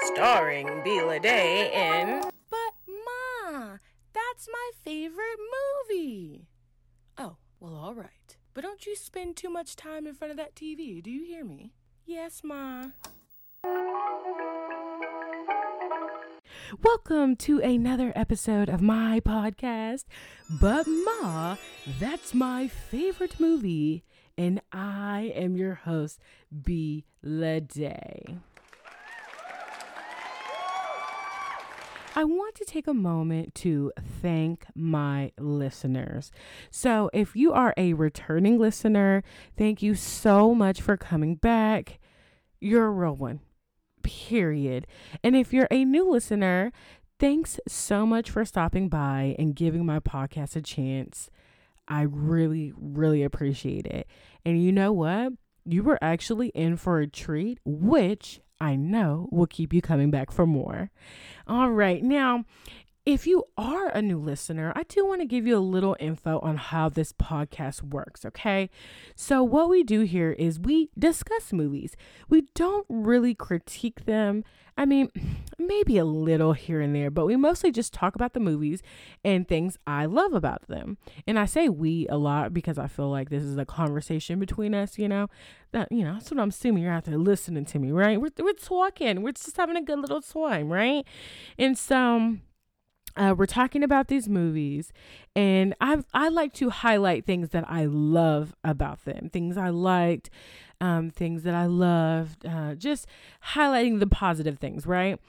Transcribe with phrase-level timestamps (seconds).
[0.00, 2.20] starring Bila Day in
[2.50, 3.76] But, Ma,
[4.12, 5.38] that's my favorite
[5.88, 6.48] movie.
[7.18, 8.36] Oh, well, all right.
[8.54, 11.44] But don't you spend too much time in front of that TV, do you hear
[11.44, 11.72] me?
[12.04, 12.86] Yes, Ma.
[16.82, 20.04] Welcome to another episode of my podcast.
[20.50, 21.56] But, Ma,
[22.00, 24.04] that's my favorite movie.
[24.36, 26.18] And I am your host,
[26.64, 27.04] B.
[27.22, 28.38] Day.
[32.14, 36.30] I want to take a moment to thank my listeners.
[36.70, 39.22] So, if you are a returning listener,
[39.56, 41.98] thank you so much for coming back.
[42.60, 43.40] You're a real one,
[44.02, 44.86] period.
[45.24, 46.70] And if you're a new listener,
[47.18, 51.30] thanks so much for stopping by and giving my podcast a chance.
[51.88, 54.06] I really, really appreciate it.
[54.44, 55.32] And you know what?
[55.64, 60.30] You were actually in for a treat, which I know will keep you coming back
[60.30, 60.90] for more.
[61.48, 62.00] All right.
[62.00, 62.44] Now,
[63.04, 66.38] if you are a new listener, I do want to give you a little info
[66.38, 68.70] on how this podcast works, okay?
[69.16, 71.96] So, what we do here is we discuss movies.
[72.28, 74.44] We don't really critique them.
[74.76, 75.10] I mean,
[75.58, 78.82] maybe a little here and there, but we mostly just talk about the movies
[79.24, 80.96] and things I love about them.
[81.26, 84.74] And I say we a lot because I feel like this is a conversation between
[84.74, 85.28] us, you know?
[85.72, 88.20] That, you know, that's what I'm assuming you're out there listening to me, right?
[88.20, 91.04] We're, we're talking, we're just having a good little time, right?
[91.58, 92.42] And so, um,
[93.16, 94.92] uh, we're talking about these movies,
[95.36, 100.30] and I I like to highlight things that I love about them, things I liked,
[100.80, 103.06] um, things that I loved, uh, just
[103.54, 105.20] highlighting the positive things, right?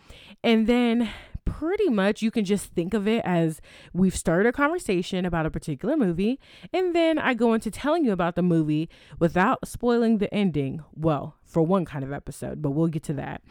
[0.43, 1.09] And then
[1.45, 3.61] pretty much you can just think of it as
[3.93, 6.39] we've started a conversation about a particular movie,
[6.73, 10.83] and then I go into telling you about the movie without spoiling the ending.
[10.93, 13.43] Well, for one kind of episode, but we'll get to that.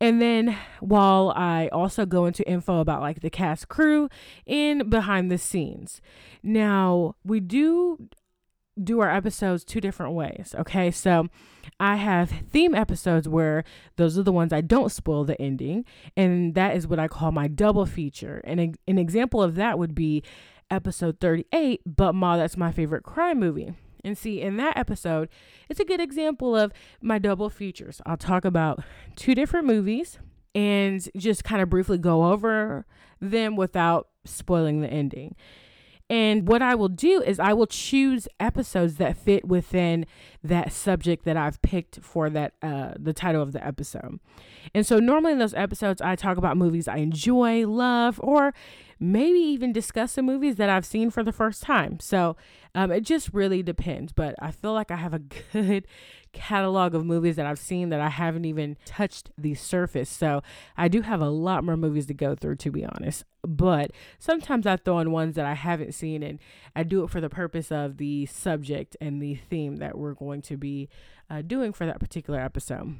[0.00, 4.08] And then while I also go into info about like the cast crew
[4.46, 6.00] and behind the scenes.
[6.42, 8.08] Now, we do
[8.82, 10.54] do our episodes two different ways.
[10.58, 10.90] Okay.
[10.90, 11.28] So
[11.78, 13.64] I have theme episodes where
[13.96, 15.84] those are the ones I don't spoil the ending.
[16.16, 18.40] And that is what I call my double feature.
[18.44, 20.22] And an example of that would be
[20.70, 23.74] episode 38, But Ma, that's my favorite crime movie.
[24.04, 25.28] And see, in that episode,
[25.68, 28.00] it's a good example of my double features.
[28.04, 28.82] I'll talk about
[29.14, 30.18] two different movies
[30.54, 32.84] and just kind of briefly go over
[33.20, 35.36] them without spoiling the ending.
[36.12, 40.04] And what I will do is I will choose episodes that fit within
[40.44, 44.20] that subject that I've picked for that uh, the title of the episode.
[44.74, 48.52] And so normally in those episodes I talk about movies I enjoy, love, or
[49.00, 51.98] maybe even discuss some movies that I've seen for the first time.
[51.98, 52.36] So
[52.74, 54.12] um, it just really depends.
[54.12, 55.18] But I feel like I have a
[55.52, 55.86] good
[56.32, 60.08] catalog of movies that I've seen that I haven't even touched the surface.
[60.08, 60.42] So
[60.76, 63.24] I do have a lot more movies to go through, to be honest.
[63.42, 66.38] But sometimes I throw in ones that I haven't seen, and
[66.74, 70.42] I do it for the purpose of the subject and the theme that we're going
[70.42, 70.88] to be
[71.28, 72.96] uh, doing for that particular episode.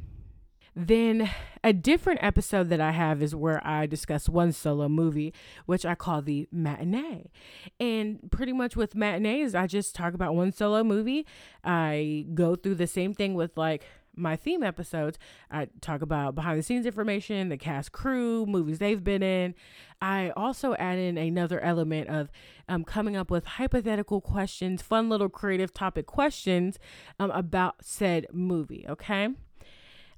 [0.74, 1.30] Then
[1.62, 5.34] a different episode that I have is where I discuss one solo movie,
[5.66, 7.30] which I call the matinee.
[7.78, 11.26] And pretty much with matinees, I just talk about one solo movie.
[11.62, 13.84] I go through the same thing with like
[14.14, 15.18] my theme episodes.
[15.50, 19.54] I talk about behind the scenes information, the cast crew, movies they've been in.
[20.00, 22.30] I also add in another element of
[22.68, 26.78] um, coming up with hypothetical questions, fun little creative topic questions
[27.18, 28.86] um, about said movie.
[28.88, 29.28] Okay.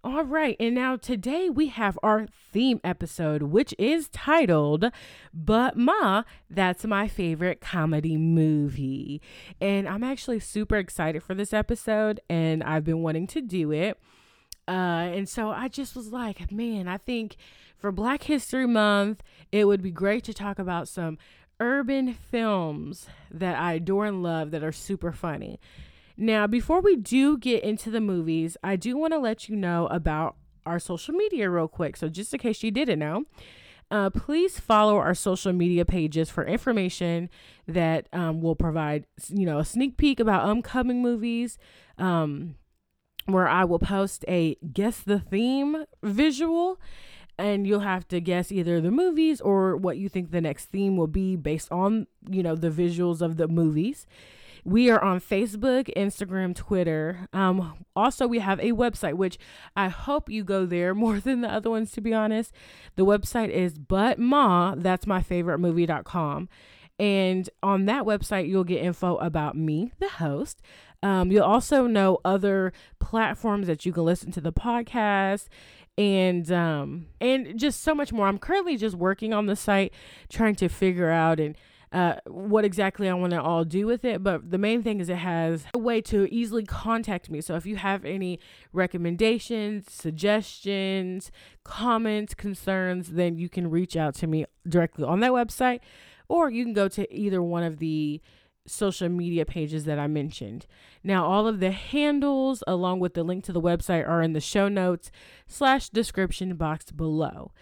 [0.05, 4.91] All right, and now today we have our theme episode, which is titled
[5.33, 9.23] But Ma, That's My Favorite Comedy Movie.
[9.63, 13.99] And I'm actually super excited for this episode, and I've been wanting to do it.
[14.69, 17.37] Uh, and so I just was like, man, I think
[17.79, 19.23] for Black History Month,
[19.53, 21.17] it would be great to talk about some
[21.61, 25.59] urban films that I adore and love that are super funny.
[26.17, 29.87] Now, before we do get into the movies, I do want to let you know
[29.89, 31.97] about our social media real quick.
[31.97, 33.25] So, just in case you didn't know,
[33.91, 37.29] uh, please follow our social media pages for information
[37.67, 41.59] that um, will provide, you know, a sneak peek about upcoming movies.
[41.99, 42.57] Um,
[43.27, 46.79] where I will post a guess the theme visual
[47.39, 50.97] and you'll have to guess either the movies or what you think the next theme
[50.97, 54.07] will be based on, you know, the visuals of the movies.
[54.65, 57.29] We are on Facebook, Instagram, Twitter.
[57.35, 59.39] Um, also, we have a website, which
[59.77, 62.53] I hope you go there more than the other ones, to be honest.
[62.97, 66.49] The website is But Ma, that's my favorite movie.com.
[66.99, 70.63] And on that website, you'll get info about me, the host.
[71.03, 75.49] Um, you'll also know other platforms that you can listen to the podcast
[75.97, 78.27] and um and just so much more.
[78.27, 79.93] I'm currently just working on the site
[80.29, 81.57] trying to figure out and
[81.95, 84.23] uh, what exactly I want to all do with it.
[84.23, 87.41] But the main thing is it has a way to easily contact me.
[87.41, 88.41] So if you have any
[88.73, 91.31] recommendations, suggestions,
[91.63, 95.81] comments, concerns, then you can reach out to me directly on that website,
[96.29, 98.21] or you can go to either one of the
[98.67, 100.67] social media pages that I mentioned.
[101.05, 104.41] Now, all of the handles along with the link to the website are in the
[104.41, 105.13] show notes
[105.47, 107.53] slash description box below.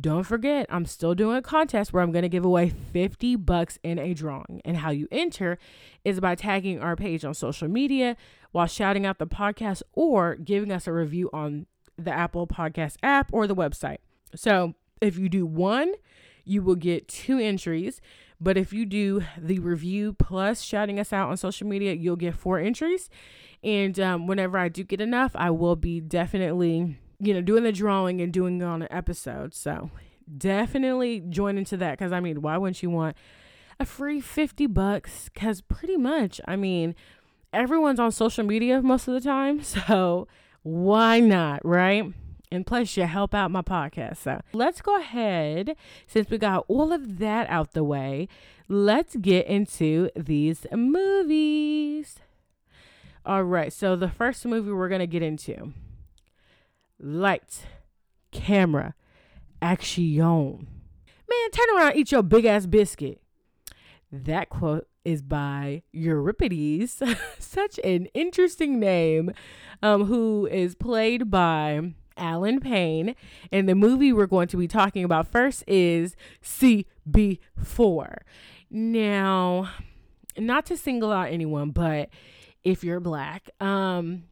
[0.00, 3.78] Don't forget, I'm still doing a contest where I'm going to give away 50 bucks
[3.84, 4.60] in a drawing.
[4.64, 5.58] And how you enter
[6.04, 8.16] is by tagging our page on social media
[8.50, 11.66] while shouting out the podcast or giving us a review on
[11.96, 13.98] the Apple Podcast app or the website.
[14.34, 15.92] So, if you do one,
[16.44, 18.00] you will get two entries.
[18.40, 22.34] But if you do the review plus shouting us out on social media, you'll get
[22.34, 23.08] four entries.
[23.62, 27.72] And um, whenever I do get enough, I will be definitely you know, doing the
[27.72, 29.54] drawing and doing on an episode.
[29.54, 29.90] So
[30.36, 33.16] definitely join into that because I mean, why wouldn't you want
[33.78, 35.28] a free 50 bucks?
[35.32, 36.94] Because pretty much, I mean,
[37.52, 39.62] everyone's on social media most of the time.
[39.86, 40.28] So
[40.62, 42.12] why not, right?
[42.50, 44.18] And plus, you help out my podcast.
[44.18, 45.76] So let's go ahead,
[46.06, 48.28] since we got all of that out the way,
[48.68, 52.18] let's get into these movies.
[53.24, 55.72] All right, so the first movie we're going to get into
[57.00, 57.62] lights,
[58.32, 58.94] camera,
[59.60, 60.16] action.
[60.16, 63.20] Man, turn around, eat your big ass biscuit.
[64.12, 67.02] That quote is by Euripides,
[67.38, 69.32] such an interesting name,
[69.82, 73.14] um, who is played by Allen Payne.
[73.52, 78.16] And the movie we're going to be talking about first is CB4.
[78.70, 79.70] Now,
[80.36, 82.08] not to single out anyone, but
[82.64, 84.24] if you're black, um,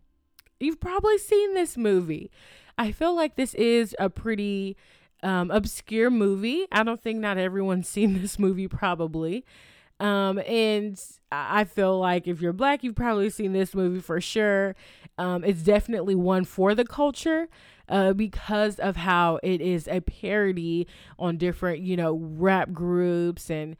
[0.64, 2.30] You've probably seen this movie.
[2.76, 4.76] I feel like this is a pretty
[5.22, 6.66] um, obscure movie.
[6.72, 9.44] I don't think not everyone's seen this movie, probably.
[10.00, 11.00] Um, and
[11.30, 14.74] I feel like if you're black, you've probably seen this movie for sure.
[15.18, 17.48] Um, it's definitely one for the culture
[17.88, 23.76] uh, because of how it is a parody on different, you know, rap groups and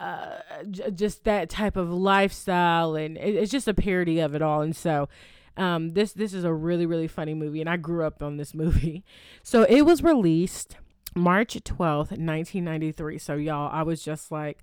[0.00, 0.38] uh,
[0.70, 2.94] j- just that type of lifestyle.
[2.96, 4.62] And it- it's just a parody of it all.
[4.62, 5.08] And so
[5.56, 8.54] um, this this is a really really funny movie, and I grew up on this
[8.54, 9.04] movie.
[9.42, 10.76] So it was released
[11.14, 13.16] March twelfth, nineteen ninety three.
[13.18, 14.58] So y'all, I was just like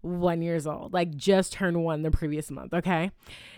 [0.00, 2.74] one years old, like just turned one the previous month.
[2.74, 3.10] Okay,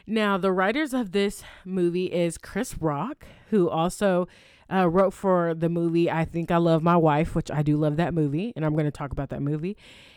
[0.06, 4.28] now the writers of this movie is Chris Rock, who also
[4.72, 7.96] uh, wrote for the movie I Think I Love My Wife, which I do love
[7.96, 9.76] that movie, and I'm going to talk about that movie,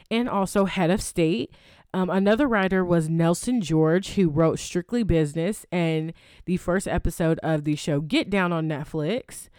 [0.10, 1.54] and also Head of State.
[1.94, 6.14] Um, another writer was Nelson George, who wrote Strictly Business and
[6.46, 9.50] the first episode of the show Get Down on Netflix.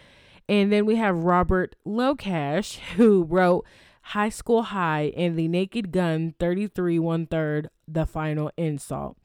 [0.49, 3.67] And then we have Robert Locash, who wrote
[4.03, 9.17] High School High and The Naked Gun 33 One Third, The Final Insult.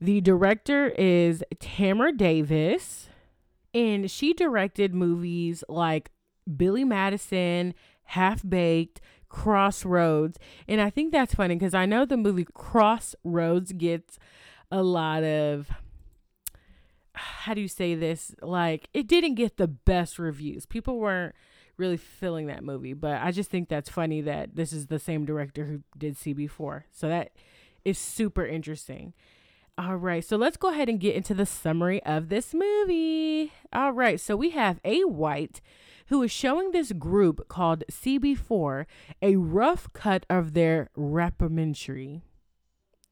[0.00, 3.08] The director is Tamra Davis,
[3.74, 6.10] and she directed movies like
[6.56, 7.74] Billy Madison,
[8.04, 9.00] Half Baked,
[9.32, 10.38] Crossroads.
[10.68, 14.18] And I think that's funny because I know the movie Crossroads gets
[14.70, 15.70] a lot of
[17.14, 18.34] how do you say this?
[18.42, 20.66] Like it didn't get the best reviews.
[20.66, 21.34] People weren't
[21.78, 25.24] really feeling that movie, but I just think that's funny that this is the same
[25.24, 26.84] director who did CB4.
[26.92, 27.32] So that
[27.86, 29.14] is super interesting.
[29.78, 33.52] All right, so let's go ahead and get into the summary of this movie.
[33.72, 35.62] All right, so we have A White
[36.08, 38.86] who is showing this group called CB4
[39.20, 42.22] a rough cut of their rappamentary.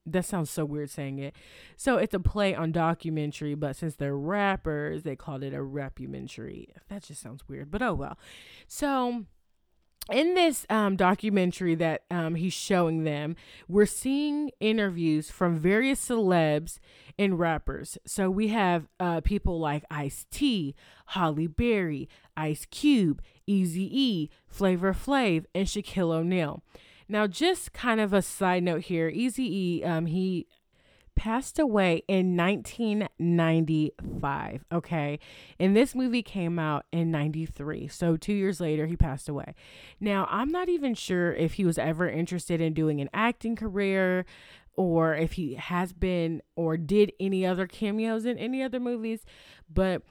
[0.07, 1.35] That sounds so weird saying it.
[1.77, 6.69] So it's a play on documentary, but since they're rappers, they called it a rappumentary.
[6.89, 8.19] That just sounds weird, but oh well.
[8.67, 9.27] So
[10.11, 13.37] in this um, documentary that um, he's showing them,
[13.69, 16.79] we're seeing interviews from various celebs
[17.19, 17.99] and rappers.
[18.07, 20.75] So we have uh, people like Ice T,
[21.07, 26.63] Halle Berry, Ice Cube, Easy E, Flavor Flav, and Shaquille O'Neal.
[27.09, 30.47] Now, just kind of a side note here, Easy E, um, he
[31.15, 34.65] passed away in 1995.
[34.73, 35.19] Okay.
[35.59, 37.89] And this movie came out in 93.
[37.89, 39.55] So two years later, he passed away.
[40.01, 44.25] Now, I'm not even sure if he was ever interested in doing an acting career
[44.77, 49.25] or if he has been or did any other cameos in any other movies.
[49.73, 50.03] But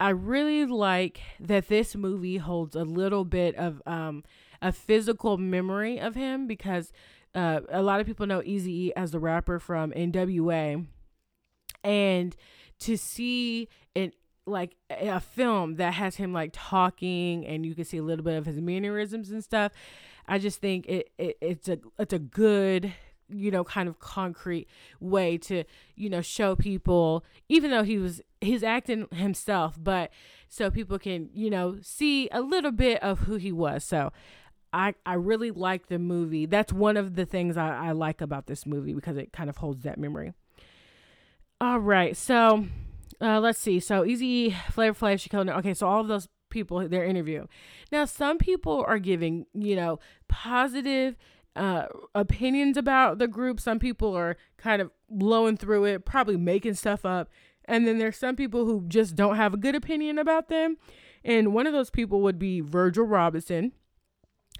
[0.00, 4.22] I really like that this movie holds a little bit of um,
[4.62, 6.92] a physical memory of him because
[7.34, 10.86] uh, a lot of people know Eazy as the rapper from NWA,
[11.84, 12.36] and
[12.80, 14.14] to see it
[14.46, 18.38] like a film that has him like talking and you can see a little bit
[18.38, 19.72] of his mannerisms and stuff
[20.26, 22.94] i just think it, it it's a it's a good
[23.28, 24.66] you know kind of concrete
[25.00, 25.64] way to
[25.96, 30.10] you know show people even though he was he's acting himself but
[30.48, 33.84] so people can you know see a little bit of who he was.
[33.84, 34.12] So
[34.72, 36.46] I, I really like the movie.
[36.46, 39.58] That's one of the things I, I like about this movie because it kind of
[39.58, 40.32] holds that memory.
[41.60, 42.66] All right, so
[43.20, 43.80] uh, let's see.
[43.80, 45.56] So Eazy, Flavor Flav, Shaquille.
[45.58, 47.46] Okay, so all of those people their interview.
[47.90, 49.98] Now, some people are giving you know
[50.28, 51.16] positive
[51.56, 53.60] uh, opinions about the group.
[53.60, 57.28] Some people are kind of blowing through it, probably making stuff up.
[57.64, 60.76] And then there's some people who just don't have a good opinion about them.
[61.24, 63.72] And one of those people would be Virgil Robinson,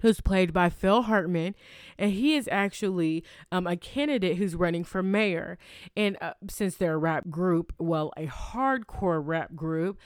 [0.01, 1.55] who's played by Phil Hartman.
[1.99, 5.59] And he is actually um, a candidate who's running for mayor.
[5.97, 9.99] And uh, since they're a rap group, well, a hardcore rap group,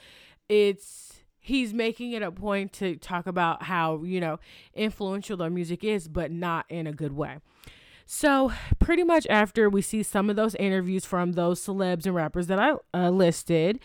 [0.49, 4.39] it's he's making it a point to talk about how, you know,
[4.73, 7.37] influential their music is, but not in a good way.
[8.05, 12.47] So, pretty much after we see some of those interviews from those celebs and rappers
[12.47, 13.79] that I uh, listed,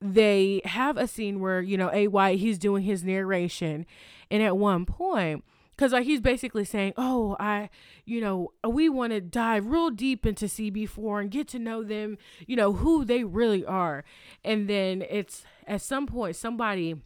[0.00, 2.08] they have a scene where, you know, A.
[2.08, 3.86] White, he's doing his narration.
[4.34, 5.44] And at one point,
[5.76, 7.68] because like he's basically saying oh i
[8.04, 12.18] you know we want to dive real deep into cb4 and get to know them
[12.46, 14.04] you know who they really are
[14.44, 16.96] and then it's at some point somebody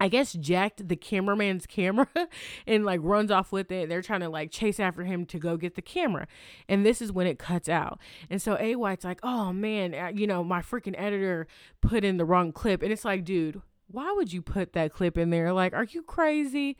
[0.00, 2.08] I guess jacked the cameraman's camera
[2.66, 3.88] and like runs off with it.
[3.88, 6.26] They're trying to like chase after him to go get the camera.
[6.68, 8.00] And this is when it cuts out.
[8.28, 11.46] And so A White's like, oh man, uh, you know, my freaking editor
[11.80, 12.82] put in the wrong clip.
[12.82, 15.52] And it's like, dude, why would you put that clip in there?
[15.52, 16.76] Like, are you crazy?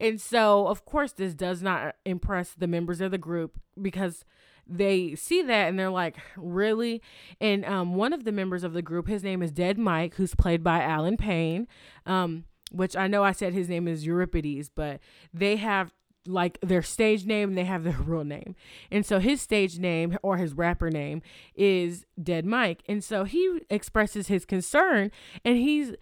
[0.00, 4.24] And so, of course, this does not impress the members of the group because
[4.66, 7.00] they see that and they're like, really?
[7.40, 10.34] And um, one of the members of the group, his name is Dead Mike, who's
[10.34, 11.66] played by Allen Payne,
[12.06, 15.00] um, which I know I said his name is Euripides, but
[15.32, 15.92] they have
[16.26, 18.54] like their stage name they have their real name
[18.90, 21.22] and so his stage name or his rapper name
[21.54, 25.10] is dead mike and so he expresses his concern
[25.44, 25.94] and he's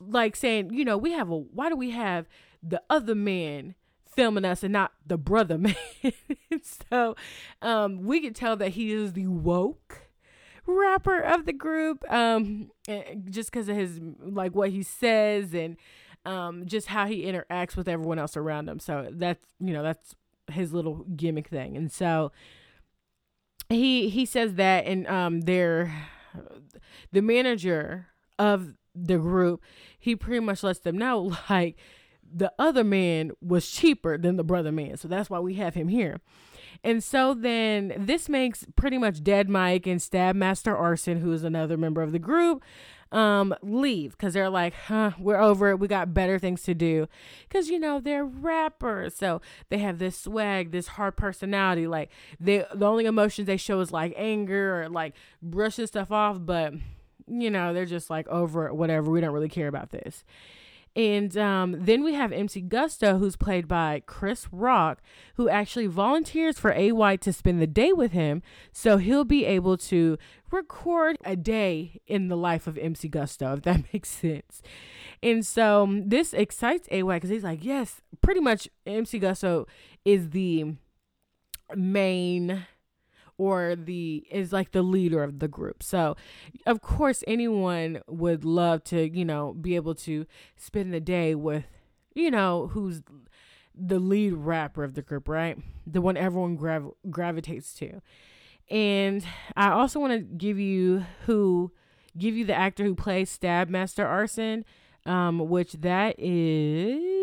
[0.00, 2.26] like saying, you know, we have a why do we have
[2.62, 3.74] the other man
[4.06, 5.74] filming us and not the brother man?
[6.90, 7.14] so
[7.62, 10.10] um we can tell that he is the woke
[10.66, 15.76] rapper of the group um eh, just because of his like what he says and
[16.26, 20.14] um just how he interacts with everyone else around him so that's you know that's
[20.52, 22.30] his little gimmick thing and so
[23.68, 25.92] he he says that and um they're
[27.12, 28.74] the manager of
[29.06, 29.62] the group,
[29.98, 31.76] he pretty much lets them know like
[32.32, 34.96] the other man was cheaper than the brother man.
[34.96, 36.20] So that's why we have him here.
[36.82, 41.44] And so then this makes pretty much Dead Mike and Stab Master Arson, who is
[41.44, 42.62] another member of the group,
[43.12, 45.78] um, leave because they're like, huh, we're over it.
[45.78, 47.06] We got better things to do.
[47.48, 49.14] Because, you know, they're rappers.
[49.14, 51.86] So they have this swag, this hard personality.
[51.86, 56.38] Like, they, the only emotions they show is like anger or like brushing stuff off.
[56.40, 56.74] But
[57.30, 59.10] you know, they're just like over whatever.
[59.10, 60.24] We don't really care about this.
[60.96, 65.00] And um, then we have MC Gusto, who's played by Chris Rock,
[65.36, 68.42] who actually volunteers for A White to spend the day with him.
[68.72, 70.18] So he'll be able to
[70.50, 74.62] record a day in the life of MC Gusto, if that makes sense.
[75.22, 79.68] And so um, this excites A White because he's like, yes, pretty much MC Gusto
[80.04, 80.74] is the
[81.76, 82.66] main
[83.40, 85.82] or the is like the leader of the group.
[85.82, 86.14] So,
[86.66, 91.64] of course, anyone would love to, you know, be able to spend the day with,
[92.14, 93.00] you know, who's
[93.74, 95.56] the lead rapper of the group, right?
[95.86, 98.02] The one everyone grav- gravitates to.
[98.70, 99.24] And
[99.56, 101.72] I also want to give you who
[102.18, 104.66] give you the actor who plays Stab Master Arson,
[105.06, 107.19] um, which that is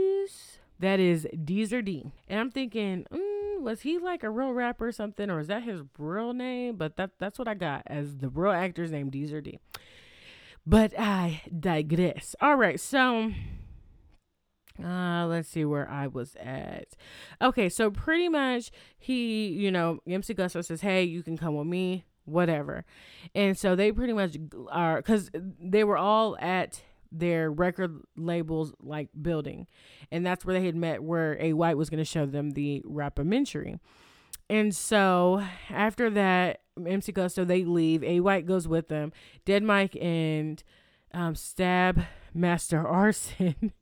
[0.79, 2.11] that is Deezer D.
[2.27, 5.63] And I'm thinking, mm, was he like a real rapper or something, or is that
[5.63, 6.75] his real name?
[6.75, 9.59] But that that's what I got as the real actor's name, Deezer D.
[10.65, 12.35] But I digress.
[12.41, 13.31] All right, so
[14.83, 16.95] uh let's see where I was at.
[17.41, 21.67] Okay, so pretty much he, you know, MC Gusto says, Hey, you can come with
[21.67, 22.85] me, whatever.
[23.33, 24.37] And so they pretty much
[24.69, 26.81] are because they were all at
[27.11, 29.67] their record labels like building.
[30.11, 32.83] And that's where they had met where a white was going to show them the
[32.85, 33.79] rapamentary
[34.49, 38.03] and so after that mc gusto they leave.
[38.03, 39.11] A white goes with them.
[39.45, 40.63] Dead mike and
[41.13, 43.73] um, stab master arson.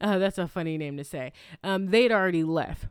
[0.00, 1.32] Uh, that's a funny name to say.
[1.64, 2.86] Um, they'd already left.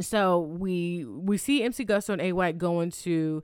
[0.00, 3.42] So we we see MC Gusto and A White going to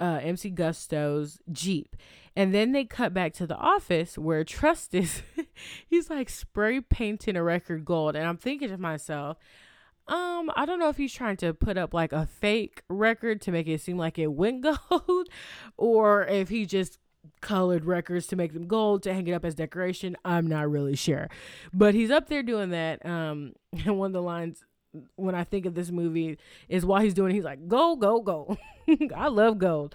[0.00, 1.96] uh, MC Gusto's Jeep.
[2.36, 5.22] And then they cut back to the office where Trustus,
[5.88, 8.14] he's like spray painting a record gold.
[8.14, 9.38] And I'm thinking to myself,
[10.06, 13.52] um, I don't know if he's trying to put up like a fake record to
[13.52, 15.28] make it seem like it went gold,
[15.76, 16.98] or if he just
[17.40, 20.16] colored records to make them gold to hang it up as decoration.
[20.24, 21.28] I'm not really sure.
[21.72, 23.04] But he's up there doing that.
[23.04, 24.64] Um, and one of the lines
[25.16, 28.20] when I think of this movie is while he's doing it, he's like, go, go,
[28.20, 28.56] go.
[29.14, 29.94] I love gold.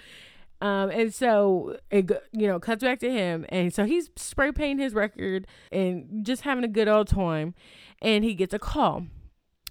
[0.61, 4.81] Um, and so it you know cuts back to him, and so he's spray painting
[4.81, 7.53] his record and just having a good old time,
[8.01, 9.07] and he gets a call,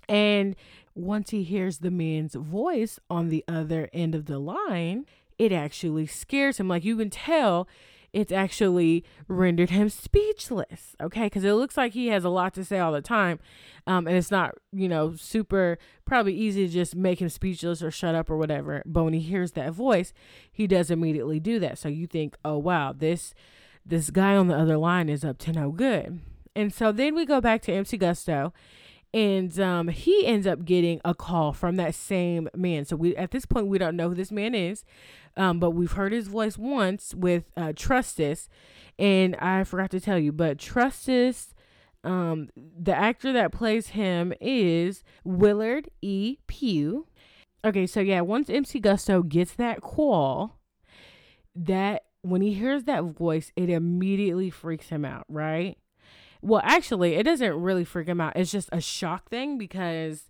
[0.06, 0.54] and
[0.94, 5.06] once he hears the man's voice on the other end of the line,
[5.38, 6.68] it actually scares him.
[6.68, 7.66] Like you can tell
[8.12, 10.94] it's actually rendered him speechless.
[11.00, 11.24] Okay.
[11.24, 13.38] Because it looks like he has a lot to say all the time.
[13.86, 17.90] Um, and it's not, you know, super probably easy to just make him speechless or
[17.90, 18.82] shut up or whatever.
[18.84, 20.12] But when he hears that voice,
[20.50, 21.78] he does immediately do that.
[21.78, 23.34] So you think, oh, wow, this.
[23.84, 26.20] This guy on the other line is up to no good.
[26.54, 28.52] And so then we go back to MC Gusto
[29.14, 32.84] and um, he ends up getting a call from that same man.
[32.84, 34.84] So we at this point we don't know who this man is,
[35.36, 38.48] um, but we've heard his voice once with uh, Trustus,
[38.98, 41.54] and I forgot to tell you, but Trustus,
[42.04, 46.38] um, the actor that plays him is Willard E.
[46.46, 47.06] Pugh.
[47.64, 50.58] Okay, so yeah, once MC Gusto gets that call,
[51.54, 55.76] that when he hears that voice, it immediately freaks him out, right?
[56.42, 58.32] Well, actually, it doesn't really freak him out.
[58.34, 60.28] It's just a shock thing because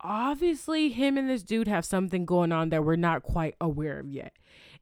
[0.00, 4.08] obviously him and this dude have something going on that we're not quite aware of
[4.08, 4.34] yet.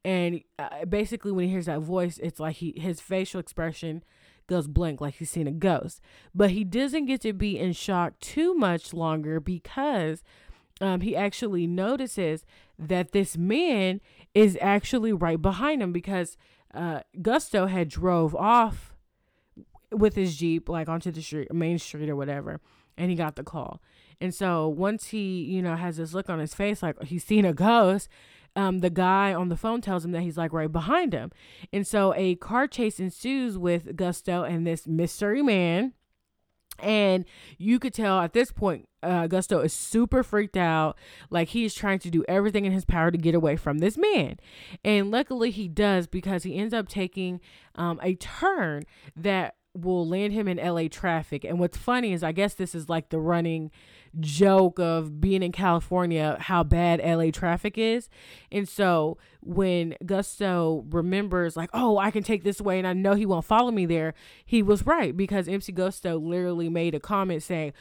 [0.04, 4.02] And uh, basically, when he hears that voice, it's like he his facial expression
[4.48, 6.00] goes blank, like he's seen a ghost.
[6.34, 10.22] But he doesn't get to be in shock too much longer because
[10.80, 12.44] um, he actually notices
[12.78, 14.00] that this man
[14.34, 16.36] is actually right behind him because
[16.74, 18.95] uh, Gusto had drove off
[19.96, 22.60] with his jeep like onto the street, main street or whatever,
[22.96, 23.80] and he got the call.
[24.20, 27.44] And so once he, you know, has this look on his face like he's seen
[27.44, 28.08] a ghost,
[28.56, 31.30] um, the guy on the phone tells him that he's like right behind him.
[31.72, 35.92] And so a car chase ensues with Gusto and this mystery man.
[36.78, 37.24] And
[37.56, 40.96] you could tell at this point, uh, Gusto is super freaked out.
[41.30, 44.38] Like he's trying to do everything in his power to get away from this man.
[44.84, 47.40] And luckily he does because he ends up taking
[47.76, 51.44] um, a turn that will land him in LA traffic.
[51.44, 53.70] And what's funny is I guess this is like the running
[54.18, 58.08] joke of being in California, how bad LA traffic is.
[58.50, 63.14] And so when Gusto remembers, like, oh, I can take this way and I know
[63.14, 67.42] he won't follow me there, he was right because MC Gusto literally made a comment
[67.42, 67.72] saying,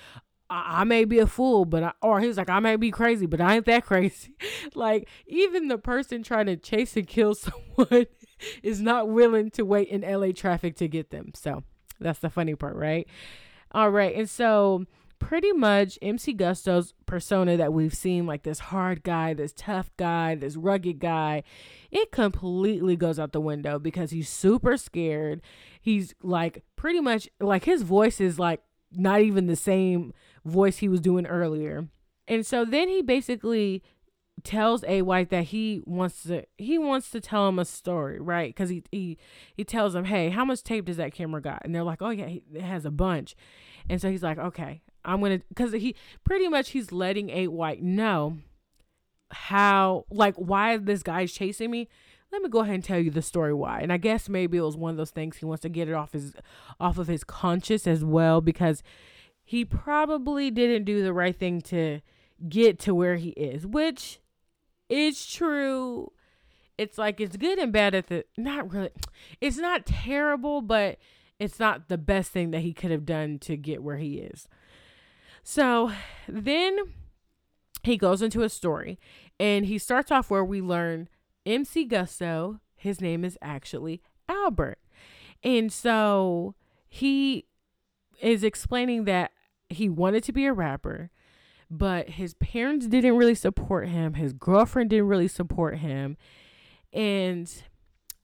[0.50, 3.42] I, may be a fool, but I, or he's like, I may be crazy, but
[3.42, 4.36] I ain't that crazy.
[4.76, 8.06] like, even the person trying to chase and kill someone
[8.62, 11.32] is not willing to wait in LA traffic to get them.
[11.34, 11.64] So
[12.00, 13.08] that's the funny part, right?
[13.72, 14.16] All right.
[14.16, 14.86] And so
[15.20, 20.36] pretty much MC Gusto's persona that we've seen, like this hard guy, this tough guy,
[20.36, 21.44] this rugged guy,
[21.92, 25.42] it completely goes out the window because he's super scared.
[25.82, 30.90] He's like pretty much like his voice is like not even the same voice he
[30.90, 31.88] was doing earlier.
[32.28, 33.84] And so then he basically
[34.44, 38.50] tells A White that he wants to he wants to tell him a story, right?
[38.50, 39.18] Because he he
[39.56, 42.10] he tells him, "Hey, how much tape does that camera got?" And they're like, "Oh
[42.10, 43.36] yeah, it has a bunch."
[43.90, 47.82] And so he's like, "Okay, I'm gonna," because he pretty much he's letting A White
[47.82, 48.38] know
[49.32, 51.88] how like why this guy's chasing me.
[52.32, 53.80] Let me go ahead and tell you the story why.
[53.80, 55.94] And I guess maybe it was one of those things he wants to get it
[55.94, 56.34] off his
[56.80, 58.84] off of his conscience as well because
[59.44, 62.02] he probably didn't do the right thing to
[62.50, 64.20] get to where he is, which
[64.90, 66.12] it's true.
[66.78, 68.92] It's like it's good and bad at the not really.
[69.40, 70.98] It's not terrible, but
[71.40, 74.48] it's not the best thing that he could have done to get where he is.
[75.44, 75.92] So
[76.28, 76.78] then
[77.84, 79.00] he goes into a story
[79.40, 81.08] and he starts off where we learn
[81.46, 84.80] MC Gusto, his name is actually Albert.
[85.44, 86.56] And so
[86.88, 87.46] he
[88.20, 89.32] is explaining that
[89.70, 91.12] he wanted to be a rapper
[91.70, 94.14] but his parents didn't really support him.
[94.14, 96.18] His girlfriend didn't really support him.
[96.94, 97.52] And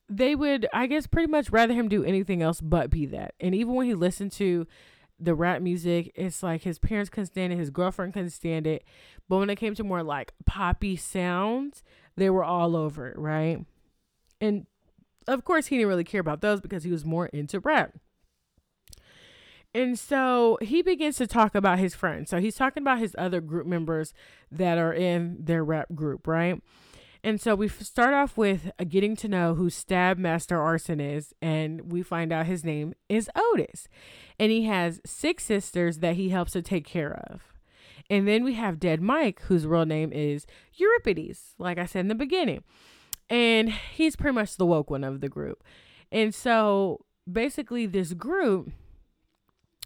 [0.08, 3.34] they would, I guess, pretty much rather him do anything else but be that.
[3.40, 4.68] And even when he listened to
[5.20, 8.84] the rap music, it's like his parents couldn't stand it, his girlfriend couldn't stand it.
[9.30, 11.84] But when it came to more like poppy sounds,
[12.16, 13.66] they were all over it, right?
[14.40, 14.66] And
[15.28, 17.94] of course, he didn't really care about those because he was more into rap.
[19.74, 22.30] And so he begins to talk about his friends.
[22.30, 24.14] So he's talking about his other group members
[24.52, 26.62] that are in their rap group, right?
[27.24, 31.92] And so we start off with getting to know who Stab Master Arson is, and
[31.92, 33.88] we find out his name is Otis.
[34.40, 37.42] And he has six sisters that he helps to take care of.
[38.10, 42.08] And then we have Dead Mike, whose real name is Euripides, like I said in
[42.08, 42.64] the beginning.
[43.30, 45.64] And he's pretty much the woke one of the group.
[46.12, 48.72] And so basically, this group,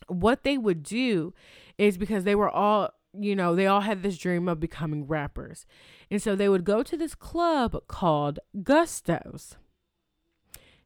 [0.07, 1.33] what they would do
[1.77, 5.65] is because they were all, you know, they all had this dream of becoming rappers.
[6.09, 9.55] And so they would go to this club called Gusto's.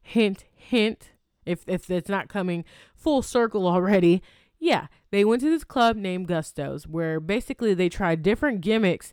[0.02, 1.10] Hint, hint,
[1.46, 4.22] if, if it's not coming full circle already.
[4.58, 9.12] Yeah, they went to this club named Gusto's where basically they tried different gimmicks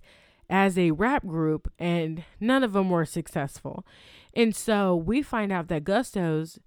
[0.49, 3.85] as a rap group and none of them were successful.
[4.33, 6.59] And so we find out that Gusto's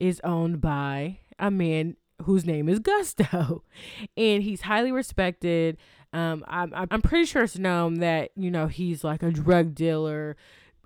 [0.00, 3.62] is owned by a man whose name is Gusto,
[4.16, 5.76] and he's highly respected.
[6.12, 10.36] Um, I'm I'm pretty sure it's known that you know he's like a drug dealer.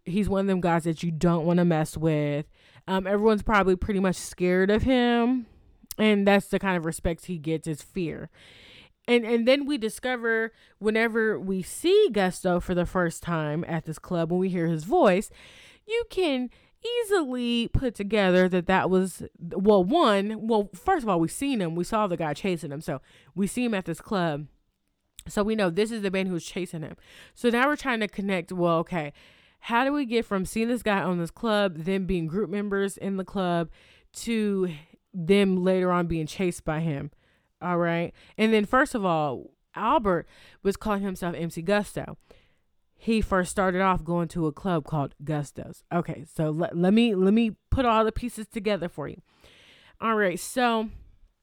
[0.05, 2.47] He's one of them guys that you don't want to mess with.
[2.89, 5.47] Um, everyone's probably pretty much scared of him,
[5.97, 8.29] and that's the kind of respect he gets is fear.
[9.07, 13.99] And and then we discover whenever we see Gusto for the first time at this
[13.99, 15.31] club, when we hear his voice,
[15.87, 16.51] you can
[16.85, 21.75] easily put together that that was well one well first of all we seen him.
[21.75, 22.81] We saw the guy chasing him.
[22.81, 23.01] So
[23.35, 24.47] we see him at this club.
[25.29, 26.97] So we know this is the man who's chasing him.
[27.35, 29.13] So now we're trying to connect well okay
[29.67, 32.97] how do we get from seeing this guy on this club them being group members
[32.97, 33.71] in the club
[34.13, 34.69] to
[35.15, 37.13] them later on being chased by him?
[37.61, 38.13] All right?
[38.37, 40.27] And then first of all albert
[40.63, 42.19] was calling himself mc gusto
[43.03, 45.83] he first started off going to a club called Gusto's.
[45.93, 49.21] Okay, so let, let me let me put all the pieces together for you.
[50.01, 50.89] All right, so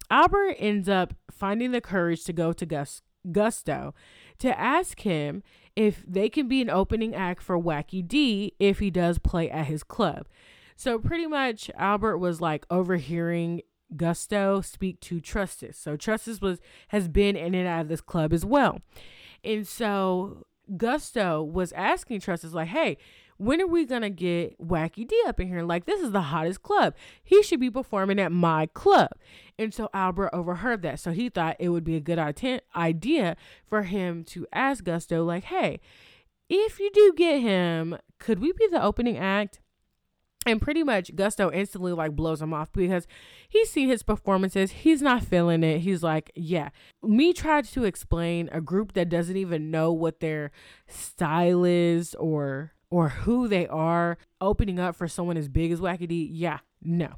[0.10, 3.94] Albert ends up finding the courage to go to Gus, Gusto
[4.38, 5.44] to ask him
[5.76, 9.66] if they can be an opening act for Wacky D if he does play at
[9.66, 10.30] his club.
[10.78, 13.64] So pretty much Albert was like overhearing
[13.98, 15.78] Gusto speak to Trustus.
[15.78, 18.80] So Trustus was has been in and out of this club as well.
[19.44, 20.46] And so
[20.78, 22.98] Gusto was asking Trustus, like, hey,
[23.38, 25.64] when are we gonna get Wacky D up in here?
[25.64, 26.94] Like, this is the hottest club.
[27.24, 29.12] He should be performing at my club.
[29.58, 31.00] And so Albert overheard that.
[31.00, 35.46] So he thought it would be a good idea for him to ask Gusto, like,
[35.46, 35.80] hey,
[36.50, 39.62] if you do get him, could we be the opening act?
[40.46, 43.08] And pretty much Gusto instantly like blows him off because
[43.50, 44.72] he's seen his performances.
[44.72, 45.80] He's not feeling it.
[45.80, 46.70] He's like, yeah.
[47.04, 50.52] Me tried to explain a group that doesn't even know what their
[50.88, 56.30] style is or or who they are opening up for someone as big as Wacky.
[56.32, 57.16] Yeah, no.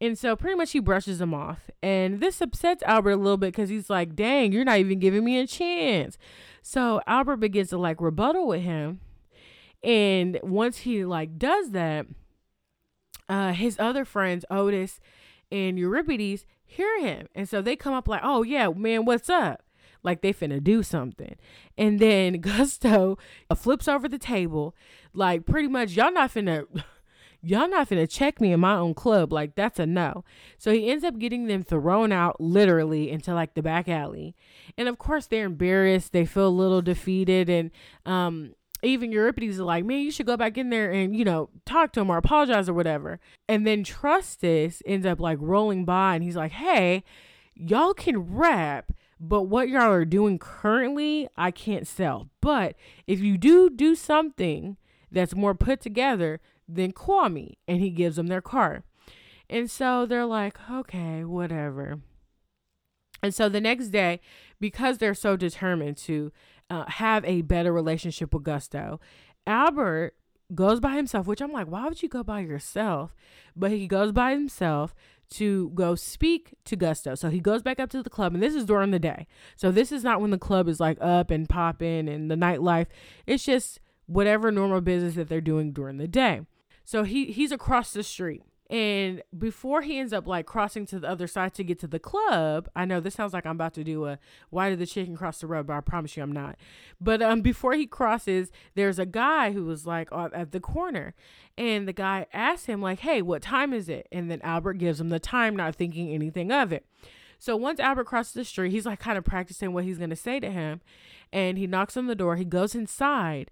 [0.00, 1.70] And so pretty much he brushes him off.
[1.82, 5.24] And this upsets Albert a little bit because he's like, dang, you're not even giving
[5.24, 6.18] me a chance.
[6.62, 9.00] So Albert begins to like rebuttal with him.
[9.82, 12.06] And once he like does that,
[13.28, 15.00] uh, his other friends, Otis
[15.50, 17.28] and Euripides, hear him.
[17.34, 19.62] And so they come up like, oh, yeah, man, what's up?
[20.02, 21.36] Like they finna do something.
[21.76, 23.18] And then Gusto
[23.50, 24.74] uh, flips over the table,
[25.12, 26.66] like pretty much, y'all not finna.
[27.42, 29.32] Y'all not finna check me in my own club.
[29.32, 30.24] Like, that's a no.
[30.58, 34.34] So he ends up getting them thrown out literally into like the back alley.
[34.76, 36.12] And of course, they're embarrassed.
[36.12, 37.48] They feel a little defeated.
[37.48, 37.70] And
[38.04, 41.48] um, even Euripides is like, man, you should go back in there and, you know,
[41.64, 43.18] talk to him or apologize or whatever.
[43.48, 47.02] And then Trustus ends up like rolling by and he's like, hey,
[47.54, 52.28] y'all can rap, but what y'all are doing currently, I can't sell.
[52.40, 54.76] But if you do do something
[55.10, 57.58] that's more put together, then call me.
[57.66, 58.82] And he gives them their card.
[59.48, 62.00] And so they're like, okay, whatever.
[63.22, 64.20] And so the next day,
[64.60, 66.32] because they're so determined to
[66.70, 69.00] uh, have a better relationship with Gusto.
[69.46, 70.14] Albert
[70.54, 73.14] goes by himself, which I'm like, why would you go by yourself?
[73.54, 74.94] But he goes by himself
[75.28, 77.14] to go speak to Gusto.
[77.14, 79.26] So he goes back up to the club, and this is during the day.
[79.56, 82.86] So this is not when the club is like up and popping and the nightlife.
[83.26, 86.42] It's just whatever normal business that they're doing during the day.
[86.84, 88.44] So he he's across the street.
[88.68, 92.00] And before he ends up like crossing to the other side to get to the
[92.00, 94.18] club, I know this sounds like I'm about to do a
[94.50, 96.56] why did the chicken cross the road, but I promise you I'm not.
[97.00, 101.14] But um before he crosses, there's a guy who was like at the corner.
[101.56, 104.08] And the guy asks him, like, hey, what time is it?
[104.12, 106.84] And then Albert gives him the time, not thinking anything of it.
[107.38, 110.40] So once Albert crosses the street, he's like kind of practicing what he's gonna say
[110.40, 110.80] to him.
[111.32, 113.50] And he knocks on the door, he goes inside,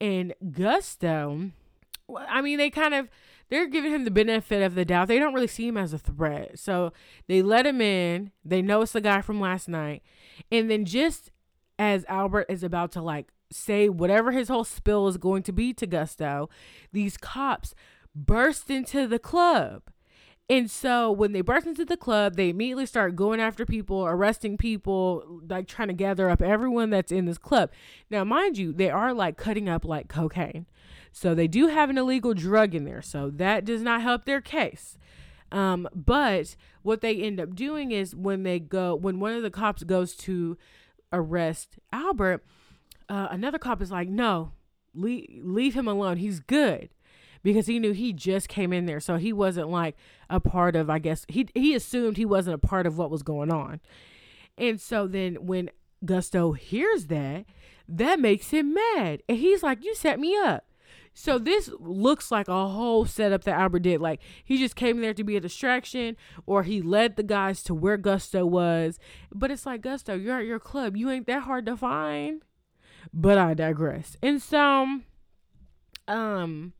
[0.00, 1.52] and Gusto
[2.14, 3.08] I mean, they kind of
[3.48, 5.08] they're giving him the benefit of the doubt.
[5.08, 6.58] They don't really see him as a threat.
[6.58, 6.92] So
[7.28, 8.32] they let him in.
[8.44, 10.02] They know it's the guy from last night.
[10.50, 11.30] And then just
[11.78, 15.72] as Albert is about to like say whatever his whole spill is going to be
[15.74, 16.48] to Gusto,
[16.92, 17.74] these cops
[18.14, 19.82] burst into the club.
[20.48, 24.56] And so when they burst into the club, they immediately start going after people, arresting
[24.56, 27.70] people, like trying to gather up everyone that's in this club.
[28.10, 30.66] Now, mind you, they are like cutting up like cocaine.
[31.16, 33.00] So they do have an illegal drug in there.
[33.00, 34.98] So that does not help their case.
[35.50, 39.50] Um, but what they end up doing is when they go, when one of the
[39.50, 40.58] cops goes to
[41.14, 42.44] arrest Albert,
[43.08, 44.52] uh, another cop is like, no,
[44.92, 46.18] leave, leave him alone.
[46.18, 46.90] He's good
[47.42, 49.00] because he knew he just came in there.
[49.00, 49.96] So he wasn't like
[50.28, 53.22] a part of, I guess, he, he assumed he wasn't a part of what was
[53.22, 53.80] going on.
[54.58, 55.70] And so then when
[56.04, 57.46] Gusto hears that,
[57.88, 59.22] that makes him mad.
[59.30, 60.65] And he's like, You set me up.
[61.18, 64.02] So this looks like a whole setup that Albert did.
[64.02, 67.74] Like he just came there to be a distraction, or he led the guys to
[67.74, 68.98] where Gusto was.
[69.34, 70.94] But it's like Gusto, you're at your club.
[70.94, 72.42] You ain't that hard to find.
[73.14, 74.18] But I digress.
[74.22, 75.00] And so,
[76.06, 76.74] um,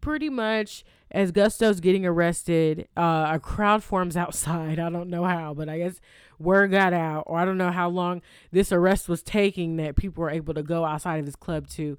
[0.00, 4.78] pretty much as Gusto's getting arrested, uh, a crowd forms outside.
[4.80, 6.00] I don't know how, but I guess
[6.40, 8.20] word got out, or I don't know how long
[8.50, 11.96] this arrest was taking that people were able to go outside of his club to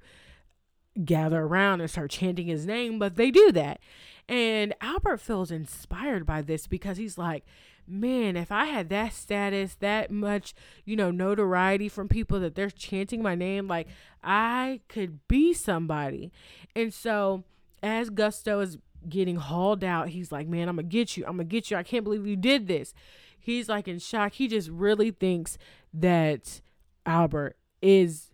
[1.04, 2.98] gather around and start chanting his name.
[2.98, 3.80] But they do that.
[4.28, 7.44] And Albert feels inspired by this because he's like,
[7.86, 12.70] man, if I had that status, that much, you know, notoriety from people that they're
[12.70, 13.88] chanting my name, like
[14.22, 16.30] I could be somebody.
[16.76, 17.44] And so
[17.82, 21.24] as Gusto is getting hauled out, he's like, man, I'm going to get you.
[21.24, 21.76] I'm going to get you.
[21.76, 22.92] I can't believe you did this.
[23.38, 24.34] He's like in shock.
[24.34, 25.56] He just really thinks
[25.94, 26.60] that
[27.06, 28.27] Albert is,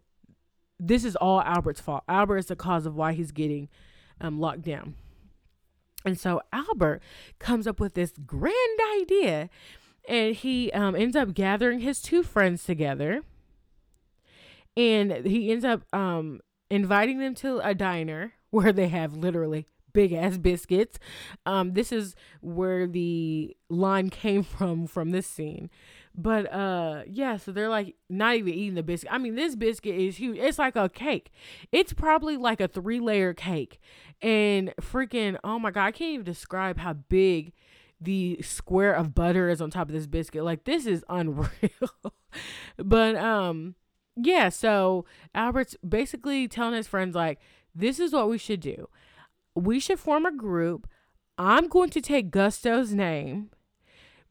[0.79, 2.05] this is all Albert's fault.
[2.09, 3.69] Albert is the cause of why he's getting
[4.21, 4.95] um, locked down.
[6.05, 7.03] And so Albert
[7.39, 8.55] comes up with this grand
[9.01, 9.49] idea
[10.07, 13.23] and he um, ends up gathering his two friends together
[14.77, 20.13] and he ends up um, inviting them to a diner where they have literally big
[20.13, 20.99] ass biscuits.
[21.47, 25.71] Um, this is where the line came from from this scene.
[26.16, 29.12] But uh yeah, so they're like not even eating the biscuit.
[29.12, 30.38] I mean, this biscuit is huge.
[30.38, 31.33] It's like a cake.
[31.72, 33.81] It's probably like a three layer cake.
[34.22, 37.53] And freaking oh my god, I can't even describe how big
[38.00, 40.44] the square of butter is on top of this biscuit.
[40.44, 41.50] Like this is unreal.
[42.79, 43.74] but um
[44.16, 47.40] yeah, so Albert's basically telling his friends like
[47.74, 48.88] this is what we should do.
[49.57, 50.88] We should form a group.
[51.37, 53.50] I'm going to take Gusto's name.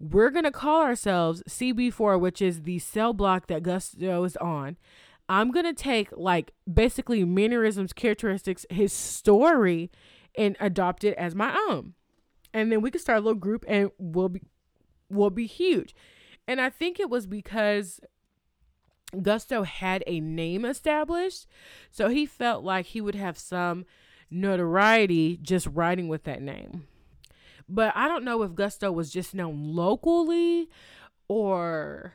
[0.04, 4.76] We're going to call ourselves CB4, which is the cell block that Gusto is on.
[5.30, 9.90] I'm going to take like basically mannerisms, characteristics, his story,
[10.38, 11.94] and adopt it as my own.
[12.54, 14.42] And then we can start a little group and we'll be
[15.10, 15.96] we'll be huge.
[16.50, 18.02] And I think it was because
[19.22, 21.48] Gusto had a name established,
[21.90, 23.86] so he felt like he would have some
[24.30, 26.88] notoriety just writing with that name.
[27.74, 30.70] But I don't know if Gusto was just known locally
[31.28, 32.14] or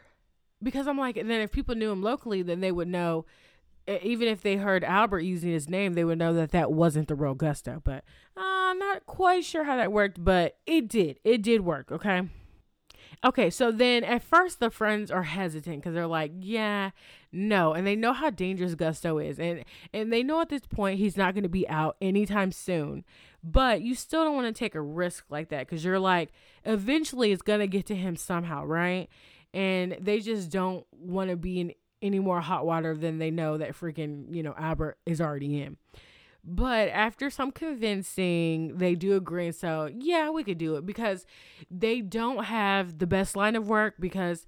[0.63, 3.27] because I'm like, and then if people knew him locally, then they would know,
[3.89, 7.17] even if they heard Albert using his name, they would know that that wasn't the
[7.17, 7.81] real Gusto.
[7.83, 8.05] But
[8.37, 11.19] I'm uh, not quite sure how that worked, but it did.
[11.25, 12.29] It did work, okay?
[13.25, 16.91] Okay, so then at first the friends are hesitant because they're like, yeah,
[17.33, 20.99] no, and they know how dangerous Gusto is, and and they know at this point
[20.99, 23.05] he's not going to be out anytime soon.
[23.43, 26.31] But you still don't want to take a risk like that because you're like,
[26.65, 29.09] eventually it's gonna get to him somehow, right?
[29.55, 33.57] And they just don't want to be in any more hot water than they know
[33.59, 35.77] that freaking you know Albert is already in.
[36.45, 39.47] But after some convincing, they do agree.
[39.47, 41.27] And so, yeah, we could do it because
[41.71, 44.47] they don't have the best line of work because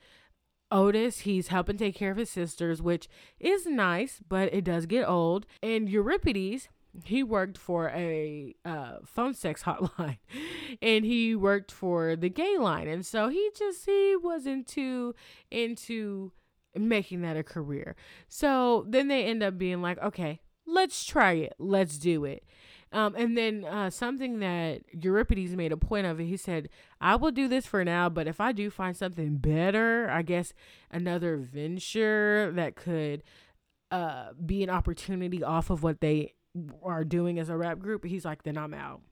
[0.72, 5.08] Otis, he's helping take care of his sisters, which is nice, but it does get
[5.08, 5.46] old.
[5.62, 6.68] And Euripides,
[7.04, 10.18] he worked for a uh, phone sex hotline
[10.80, 12.88] and he worked for the gay line.
[12.88, 15.14] And so he just, he wasn't too
[15.50, 16.32] into
[16.76, 17.96] making that a career.
[18.28, 20.40] So then they end up being like, okay,
[20.72, 21.54] let's try it.
[21.58, 22.44] Let's do it.
[22.92, 26.68] Um, and then uh, something that Euripides made a point of he said,
[27.00, 30.52] I will do this for now, but if I do find something better, I guess
[30.90, 33.22] another venture that could
[33.92, 36.34] uh, be an opportunity off of what they
[36.82, 39.02] are doing as a rap group, he's like, then I'm out.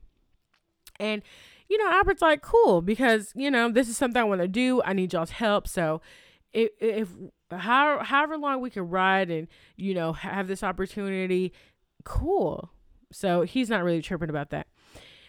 [0.99, 1.21] And,
[1.69, 4.81] you know, Albert's like, cool, because, you know, this is something I want to do.
[4.83, 5.69] I need y'all's help.
[5.69, 6.01] So
[6.51, 7.07] if, if
[7.57, 11.51] how, however long we can ride and you know have this opportunity
[12.03, 12.71] cool
[13.11, 14.67] so he's not really tripping about that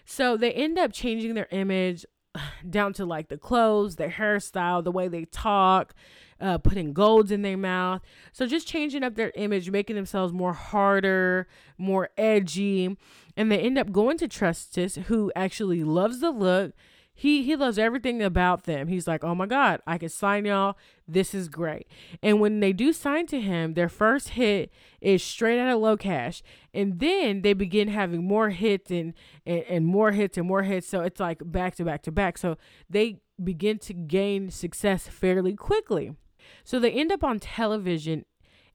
[0.05, 2.05] So they end up changing their image
[2.69, 5.95] down to like the clothes, their hairstyle, the way they talk,
[6.41, 8.03] uh, putting golds in their mouth.
[8.33, 11.47] So just changing up their image, making themselves more harder,
[11.79, 12.97] more edgy.
[13.37, 16.73] And they end up going to Trustus, who actually loves the look.
[17.21, 18.89] He he loves everything about them.
[18.89, 20.79] He's like, oh my God, I can sign y'all.
[21.07, 21.87] This is great.
[22.23, 26.41] And when they do sign to him, their first hit is straight out of Locash.
[26.73, 29.13] And then they begin having more hits and,
[29.45, 30.89] and, and more hits and more hits.
[30.89, 32.39] So it's like back to back to back.
[32.39, 32.57] So
[32.89, 36.17] they begin to gain success fairly quickly.
[36.65, 38.25] So they end up on television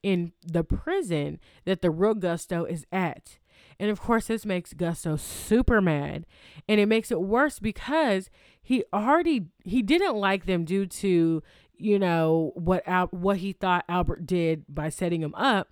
[0.04, 3.40] in the prison that the real Gusto is at.
[3.80, 6.26] And of course, this makes Gusto super mad.
[6.68, 8.30] And it makes it worse because
[8.62, 11.44] he already he didn't like them due to,
[11.78, 15.70] you know, what Al- what he thought Albert did by setting him up.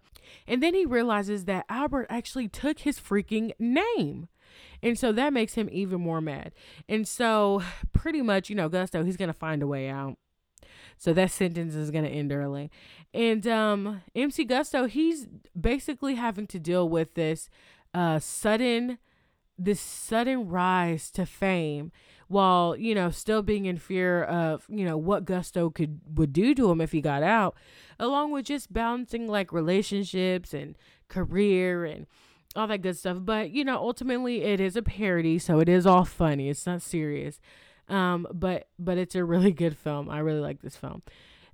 [0.48, 4.28] And then he realizes that Albert actually took his freaking name.
[4.82, 6.52] And so that makes him even more mad.
[6.89, 7.63] And so
[7.94, 10.18] pretty much, you know, Gusto, he's going to find a way out.
[10.98, 12.70] So that sentence is going to end early.
[13.13, 15.28] And um, MC Gusto, he's
[15.60, 17.50] basically having to deal with this
[17.94, 18.98] uh, sudden
[19.58, 21.92] this sudden rise to fame
[22.28, 26.56] while you know still being in fear of you know what gusto could would do
[26.56, 27.56] to him if he got out
[28.00, 30.76] along with just balancing like relationships and
[31.08, 32.08] career and
[32.56, 35.86] all that good stuff but you know ultimately it is a parody so it is
[35.86, 37.40] all funny it's not serious
[37.90, 40.10] um, but but it's a really good film.
[40.10, 41.02] I really like this film.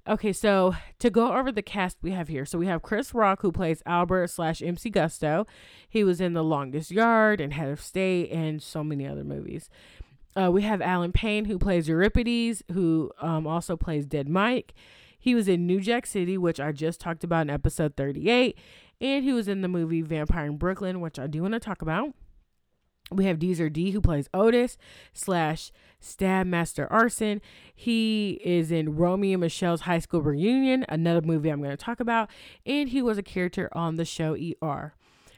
[0.08, 3.42] Okay, so to go over the cast we have here, so we have Chris Rock
[3.42, 5.46] who plays Albert slash MC Gusto.
[5.88, 9.70] He was in The Longest Yard and Head of State and so many other movies.
[10.36, 14.74] Uh, we have Allen Payne who plays Euripides, who um, also plays Dead Mike.
[15.20, 18.58] He was in New Jack City, which I just talked about in episode 38,
[19.02, 21.82] and he was in the movie Vampire in Brooklyn, which I do want to talk
[21.82, 22.14] about.
[23.12, 24.78] We have Deezer D who plays Otis
[25.14, 27.42] slash Stab Master Arson.
[27.76, 32.00] He is in Romeo and Michele's High School Reunion, another movie I'm going to talk
[32.00, 32.30] about,
[32.66, 34.94] and he was a character on the show ER.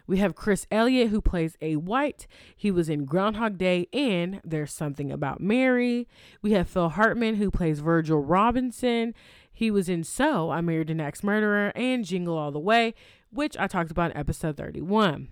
[0.08, 2.28] We have Chris Elliott who plays A White.
[2.56, 6.08] He was in Groundhog Day and There's Something About Mary.
[6.42, 9.14] We have Phil Hartman who plays Virgil Robinson.
[9.54, 12.94] He was in So I Married an Axe Murderer and Jingle All the Way,
[13.32, 15.30] which I talked about in episode 31.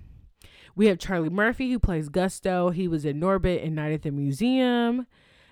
[0.79, 2.69] We have Charlie Murphy, who plays Gusto.
[2.69, 5.07] He was in Norbit and Night at the Museum.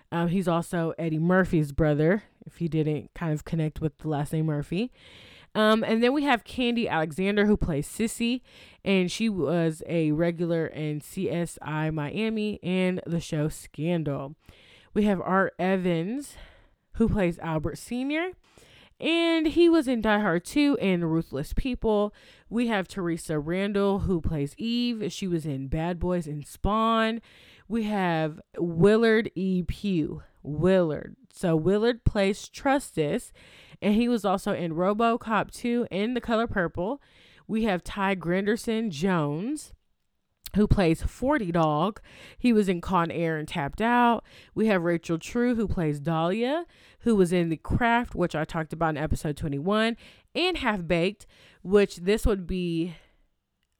[0.09, 4.31] Um, he's also Eddie Murphy's brother, if you didn't kind of connect with the last
[4.31, 4.89] name Murphy.
[5.53, 8.39] Um, and then we have Khandi Alexander, who plays Sissy,
[8.85, 14.33] and she was a regular in CSI Miami and the show Scandal.
[14.93, 16.37] We have Art Evans,
[16.93, 18.31] who plays Albert Sr.,
[18.99, 22.13] and he was in Die Hard 2 and Ruthless People.
[22.49, 25.11] We have Theresa Randle, who plays Eve.
[25.11, 27.21] She was in Bad Boys and Spawn.
[27.67, 29.63] We have Willard E.
[29.63, 30.23] Pugh.
[30.47, 31.15] Willard.
[31.31, 33.31] So Willard plays Trustus,
[33.81, 37.01] and he was also in RoboCop 2 and The Color Purple.
[37.47, 39.73] We have Ty Granderson Jones
[40.55, 42.01] who plays 40 Dog.
[42.37, 44.23] He was in Con Air and Tapped Out.
[44.55, 46.65] We have Rachel True, who plays Dahlia,
[47.01, 49.97] who was in The Craft, which I talked about in episode 21,
[50.35, 51.25] and Half Baked,
[51.63, 52.95] which this would be.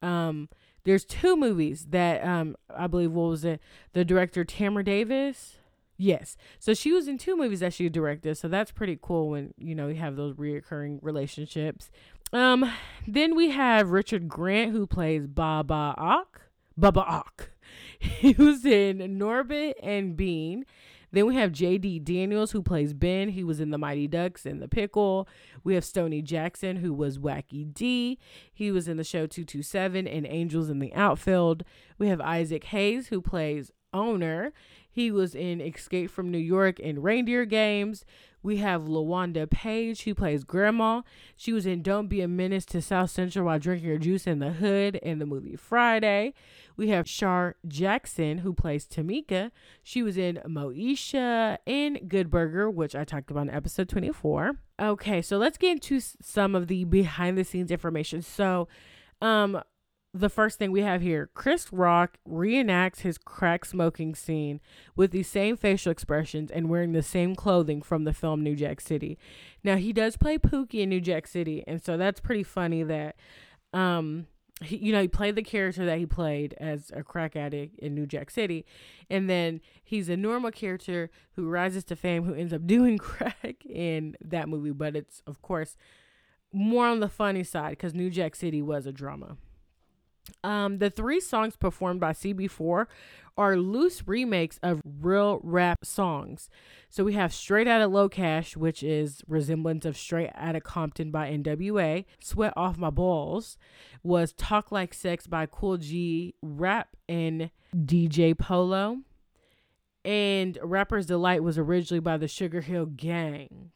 [0.01, 0.49] Um,
[0.83, 3.61] there's two movies that um I believe what was it?
[3.91, 5.57] The director Tamra Davis.
[5.97, 6.37] Yes.
[6.59, 8.37] So she was in two movies that she directed.
[8.37, 11.89] So that's pretty cool when, you know, you have those reoccurring relationships.
[12.31, 12.71] Um,
[13.07, 16.41] then we have Richard Grant who plays Baba Ak.
[16.77, 17.51] Baba Ak.
[17.99, 20.65] He was in Norbit and Bean.
[21.11, 21.99] Then we have J.D.
[21.99, 23.29] Daniels, who plays Ben.
[23.29, 25.27] He was in The Mighty Ducks and The Pickle.
[25.63, 28.19] We have Stoney Jackson, who was Wacky D.
[28.53, 31.63] He was in the show 227 and Angels in the Outfield.
[31.97, 34.53] We have Isaac Hayes, who plays Owner.
[34.97, 38.03] He was in Escape from New York and Reindeer Games.
[38.41, 41.03] We have LaWanda Page, who plays Grandma.
[41.35, 44.39] She was in Don't Be a Menace to South Central while drinking her juice in
[44.39, 46.33] the hood in the movie Friday.
[46.75, 49.51] We have Shar Jackson, who plays Tamika.
[49.83, 54.53] She was in Moesha and Good Burger, which I talked about in episode 24.
[54.79, 58.23] Okay, so let's get into some of the behind the scenes information.
[58.23, 58.67] So,
[59.21, 59.61] um,
[60.19, 64.59] the first thing we have here Chris Rock reenacts his crack smoking scene
[64.95, 68.81] with the same facial expressions and wearing the same clothing from the film New Jack
[68.81, 69.17] City.
[69.63, 73.15] Now, he does play Pookie in New Jack City, and so that's pretty funny that
[73.73, 74.27] um
[74.63, 77.93] he, you know, he played the character that he played as a crack addict in
[77.93, 78.65] New Jack City,
[79.09, 83.65] and then he's a normal character who rises to fame, who ends up doing crack
[83.65, 84.71] in that movie.
[84.71, 85.77] But it's of course
[86.53, 89.37] more on the funny side because New Jack City was a drama.
[90.43, 92.85] Um, the three songs performed by CB4
[93.37, 96.49] are loose remakes of real rap songs.
[96.89, 102.05] So we have Straight Outta Locash, which is resemblance of Straight Outta Compton by NWA.
[102.19, 103.57] Sweat Off My Balls
[104.03, 108.99] was Talk Like Sex by Kool G Rap and DJ Polo.
[110.03, 113.71] And Rapper's Delight was originally by the Sugar Hill Gang.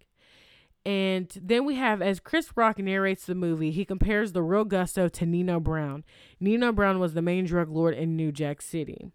[0.85, 5.07] And then we have, as Chris Rock narrates the movie, he compares the real Gusto
[5.09, 6.03] to Nino Brown.
[6.39, 9.11] Nino Brown was the main drug lord in New Jack City,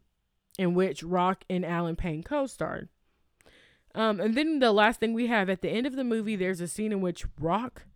[0.58, 2.88] in which Rock and Allen Payne co starred.
[3.96, 6.60] Um, and then the last thing we have at the end of the movie, there's
[6.60, 7.86] a scene in which Rock,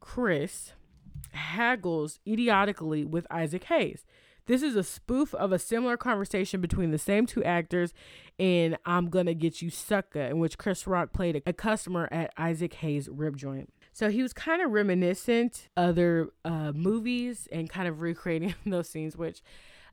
[0.00, 0.72] Chris,
[1.32, 4.06] haggles idiotically with Isaac Hayes.
[4.46, 7.92] This is a spoof of a similar conversation between the same two actors
[8.38, 12.74] in I'm Gonna Get You Sucker, in which Chris Rock played a, customer at Isaac
[12.74, 13.72] Hayes' rib joint.
[13.92, 19.16] So he was kind of reminiscent other uh, movies and kind of recreating those scenes,
[19.16, 19.42] which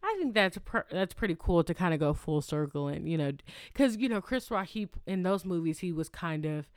[0.04, 3.18] I think that's pr- that's pretty cool to kind of go full circle and you
[3.18, 3.32] know,
[3.72, 6.68] because you know Chris Rock he in those movies he was kind of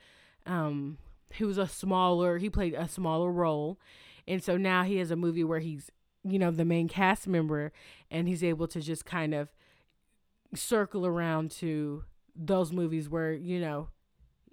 [0.45, 0.97] um
[1.33, 3.77] he was a smaller he played a smaller role,
[4.27, 5.91] and so now he has a movie where he's
[6.29, 7.71] you know, the main cast member
[8.09, 9.49] and he's able to just kind of
[10.55, 12.03] circle around to
[12.35, 13.89] those movies where, you know,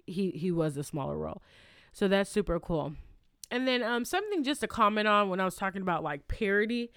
[0.05, 1.41] he he was a smaller role.
[1.91, 2.93] So that's super cool.
[3.51, 6.91] And then um something just to comment on when I was talking about like parody.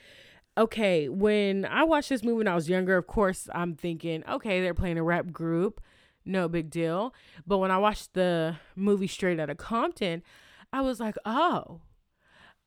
[0.56, 4.60] Okay, when I watched this movie when I was younger, of course, I'm thinking, okay,
[4.60, 5.80] they're playing a rap group.
[6.24, 7.14] No big deal.
[7.46, 10.22] But when I watched the movie Straight Outta Compton,
[10.72, 11.80] I was like, oh,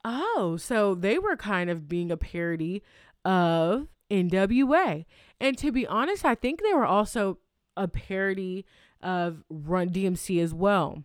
[0.04, 2.82] Oh, so they were kind of being a parody
[3.24, 5.06] of NWA.
[5.39, 7.38] And to be honest, I think they were also
[7.78, 8.66] a parody
[9.02, 11.04] of Run DMC as well.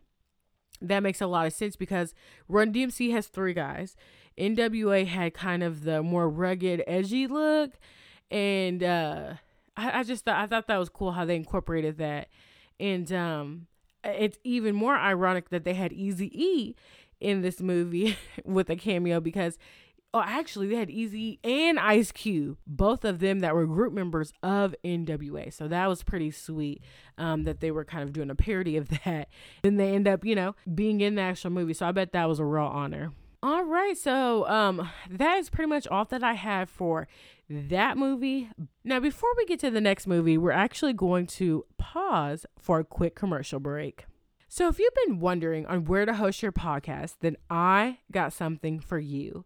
[0.80, 2.14] That makes a lot of sense because
[2.49, 3.97] Run DMC has three guys.
[4.38, 7.78] NWA had kind of the more rugged, edgy look.
[8.30, 9.34] And uh,
[9.76, 12.28] I, I just thought I thought that was cool how they incorporated that.
[12.78, 13.66] And um,
[14.05, 16.74] it's even more ironic that they had Easy E
[17.20, 19.58] in this movie with a cameo because
[20.14, 24.32] oh actually they had Eazy and Ice Cube, both of them that were group members
[24.42, 25.52] of NWA.
[25.52, 26.82] So that was pretty sweet
[27.18, 29.28] um, that they were kind of doing a parody of that.
[29.62, 31.74] Then they end up, you know, being in the actual movie.
[31.74, 33.12] So I bet that was a real honor.
[33.42, 37.06] All right, so um that is pretty much all that I have for
[37.48, 38.50] that movie.
[38.84, 42.84] Now, before we get to the next movie, we're actually going to pause for a
[42.84, 44.06] quick commercial break.
[44.49, 48.78] So, if you've been wondering on where to host your podcast, then I got something
[48.78, 49.44] for you.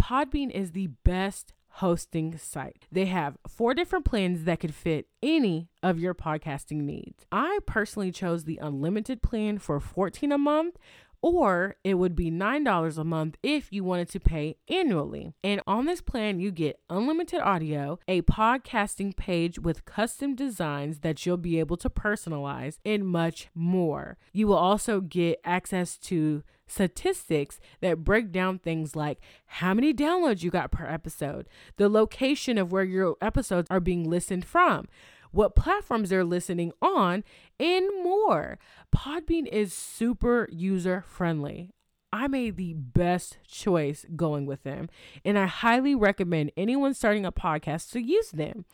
[0.00, 2.86] Podbean is the best hosting site.
[2.90, 7.24] They have four different plans that could fit any of your podcasting needs.
[7.30, 10.76] I personally chose the unlimited plan for 14 a month
[11.22, 15.34] or it would be $9 a month if you wanted to pay annually.
[15.42, 21.24] And on this plan, you get unlimited audio, a podcasting page with custom designs that
[21.24, 24.18] you'll be able to personalize, and much more.
[24.32, 30.42] You will also get access to statistics that break down things like how many downloads
[30.42, 34.86] you got per episode, the location of where your episodes are being listened from
[35.30, 37.24] what platforms they're listening on,
[37.58, 38.58] and more.
[38.94, 41.70] Podbean is super user friendly.
[42.12, 44.88] I made the best choice going with them,
[45.24, 48.64] and I highly recommend anyone starting a podcast to use them.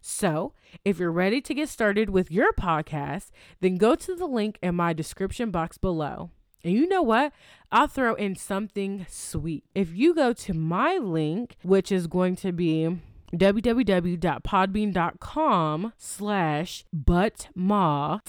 [0.00, 0.52] So,
[0.84, 4.74] if you're ready to get started with your podcast, then go to the link in
[4.74, 6.30] my description box below.
[6.62, 7.32] And you know what?
[7.72, 9.64] I'll throw in something sweet.
[9.74, 12.98] If you go to my link, which is going to be
[13.38, 18.20] www.podbean.com slash butma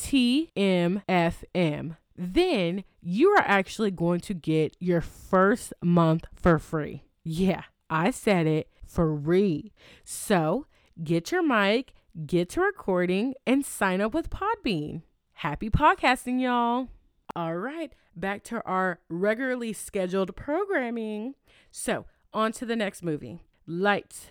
[1.08, 7.04] tmfm then you are actually going to get your first month for free.
[7.24, 9.74] Yeah i said it free.
[10.04, 10.68] So
[11.04, 11.94] get your mic
[12.26, 15.02] get to recording and sign up with podbean.
[15.34, 16.88] Happy podcasting y'all.
[17.36, 21.36] All right back to our regularly scheduled programming.
[21.72, 23.42] So on to the next movie.
[23.68, 24.28] Lights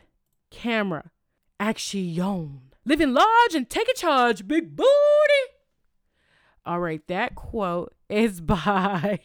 [0.55, 1.11] camera,
[1.59, 2.61] action.
[2.87, 4.89] Living large and taking charge, big booty.
[6.65, 9.19] All right, that quote is by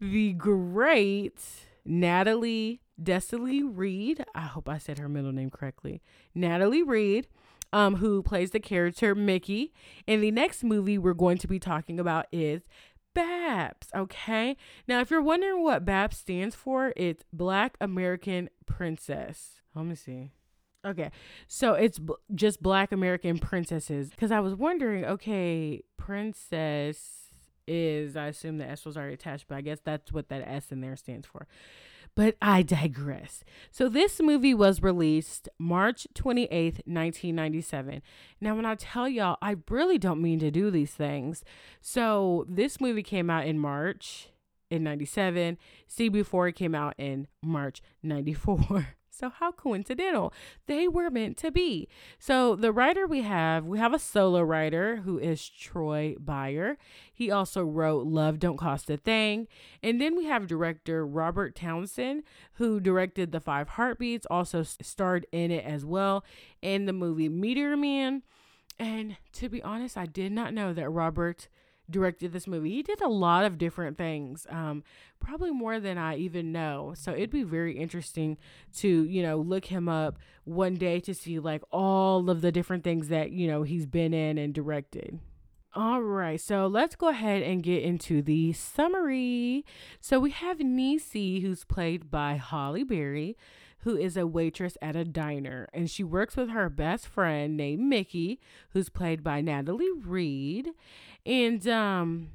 [0.00, 1.42] the great
[1.84, 4.24] Natalie Destiny Reid.
[4.34, 6.02] I hope I said her middle name correctly.
[6.34, 7.26] Natalie Reid,
[7.72, 9.72] um, who plays the character Mickey.
[10.06, 12.62] And the next movie we're going to be talking about is
[13.14, 13.88] BAPS.
[13.94, 14.56] Okay.
[14.86, 19.57] Now, if you're wondering what BAPS stands for, it's Black American Princess.
[19.78, 20.32] Let me see.
[20.84, 21.10] Okay,
[21.46, 24.10] so it's b- just Black American princesses.
[24.10, 27.30] Because I was wondering, okay, princess
[27.68, 30.72] is, I assume the S was already attached, but I guess that's what that S
[30.72, 31.46] in there stands for.
[32.16, 33.44] But I digress.
[33.70, 38.02] So, this movie was released March 28th, 1997.
[38.40, 41.44] Now, when I tell y'all, I really don't mean to do these things.
[41.80, 44.30] So, this movie came out in March
[44.70, 45.58] in 97.
[45.88, 48.88] CB4 came out in March 94.
[49.10, 50.32] So how coincidental.
[50.66, 51.88] They were meant to be.
[52.18, 56.78] So the writer we have, we have a solo writer who is Troy Beyer.
[57.12, 59.48] He also wrote Love Don't Cost a Thing.
[59.82, 62.22] And then we have director Robert Townsend
[62.54, 66.24] who directed The Five Heartbeats, also starred in it as well
[66.62, 68.22] in the movie Meteor Man.
[68.78, 71.48] And to be honest, I did not know that Robert
[71.90, 72.70] directed this movie.
[72.70, 74.82] He did a lot of different things, um,
[75.20, 76.94] probably more than I even know.
[76.96, 78.36] So it'd be very interesting
[78.76, 82.84] to, you know, look him up one day to see like all of the different
[82.84, 85.18] things that, you know, he's been in and directed.
[85.74, 89.64] All right, so let's go ahead and get into the summary.
[90.00, 93.36] So we have Niecy, who's played by Halle Berry
[93.82, 95.68] who is a waitress at a diner.
[95.72, 100.70] And she works with her best friend named Mickey, who's played by Natalie Reid.
[101.28, 102.30] And um,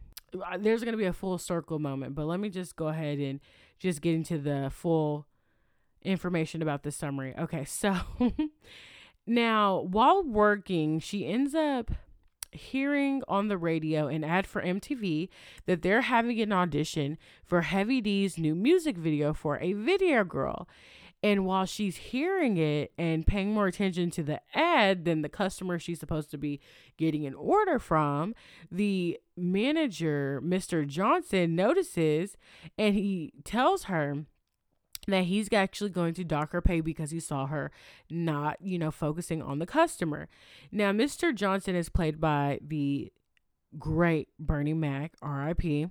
[0.60, 3.40] there's going to be a full circle moment, but let me just go ahead and
[3.80, 5.26] just get into the full
[6.04, 7.34] information about the summary.
[7.38, 7.96] Okay, so
[9.28, 11.90] now while working, she ends up
[12.52, 15.28] hearing on the radio an ad for MTV
[15.66, 20.68] that they're having an audition for Heavy D's new music video for a video girl.
[21.24, 25.80] And while she's hearing it and paying more attention to the ad than the customer
[25.80, 26.60] she's supposed to be
[26.98, 28.36] getting an order from,
[28.70, 30.86] the manager, Mr.
[30.86, 32.36] Johnson, notices
[32.78, 34.26] and he tells her
[35.08, 37.72] that he's actually going to dock her pay because he saw her
[38.10, 40.28] not, you know, focusing on the customer.
[40.72, 41.34] Now, Mr.
[41.34, 43.12] Johnson is played by the
[43.78, 45.90] great Bernie Mac, RIP.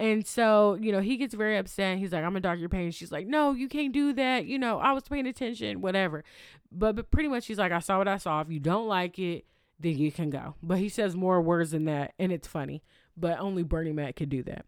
[0.00, 1.98] And so, you know, he gets very upset.
[1.98, 2.90] He's like, I'm a doctor pain.
[2.90, 4.46] She's like, no, you can't do that.
[4.46, 6.24] You know, I was paying attention, whatever.
[6.72, 8.40] But, but pretty much she's like, I saw what I saw.
[8.40, 9.44] If you don't like it,
[9.78, 10.56] then you can go.
[10.62, 12.14] But he says more words than that.
[12.18, 12.82] And it's funny.
[13.16, 14.66] But only Bernie Mac could do that.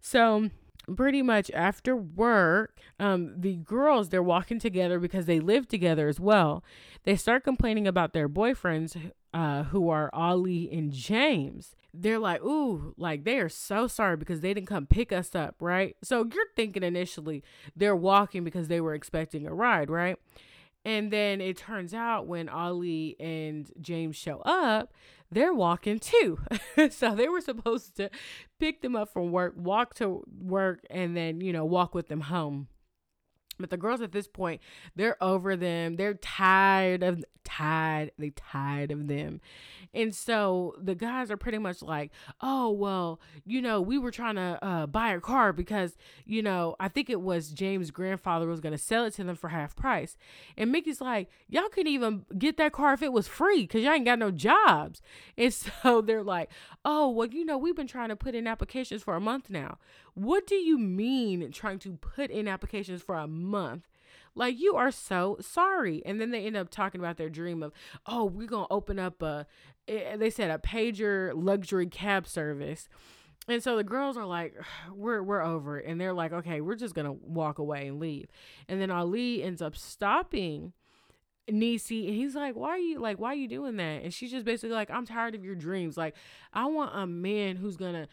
[0.00, 0.50] So
[0.96, 6.18] pretty much after work, um, the girls, they're walking together because they live together as
[6.18, 6.64] well.
[7.04, 12.92] They start complaining about their boyfriends uh, who are Ali and James they're like, ooh,
[12.98, 15.96] like they are so sorry because they didn't come pick us up, right?
[16.02, 17.44] So you're thinking initially
[17.76, 20.16] they're walking because they were expecting a ride, right?
[20.84, 24.92] And then it turns out when Ali and James show up,
[25.30, 26.40] they're walking too.
[26.90, 28.10] so they were supposed to
[28.58, 32.22] pick them up from work, walk to work, and then, you know, walk with them
[32.22, 32.68] home.
[33.58, 34.60] But the girls at this point,
[34.96, 35.96] they're over them.
[35.96, 38.10] They're tired of tired.
[38.18, 39.40] They tired of them.
[39.92, 44.34] And so the guys are pretty much like, "Oh, well, you know, we were trying
[44.36, 48.60] to uh, buy a car because, you know, I think it was James' grandfather was
[48.60, 50.16] going to sell it to them for half price."
[50.56, 53.92] And Mickey's like, "Y'all couldn't even get that car if it was free cuz y'all
[53.92, 55.00] ain't got no jobs."
[55.38, 56.50] And so they're like,
[56.84, 59.78] "Oh, well, you know, we've been trying to put in applications for a month now."
[60.14, 63.88] What do you mean trying to put in applications for a month?
[64.34, 66.02] Like you are so sorry.
[66.04, 67.72] And then they end up talking about their dream of,
[68.06, 69.46] oh, we're gonna open up a
[69.88, 72.88] eh, they said a pager luxury cab service.
[73.46, 74.54] And so the girls are like,
[74.92, 75.78] we're we're over.
[75.78, 78.28] And they're like, okay, we're just gonna walk away and leave.
[78.68, 80.72] And then Ali ends up stopping
[81.50, 84.02] Niecy and he's like, Why are you like why are you doing that?
[84.02, 85.96] And she's just basically like, I'm tired of your dreams.
[85.96, 86.16] Like,
[86.52, 88.08] I want a man who's gonna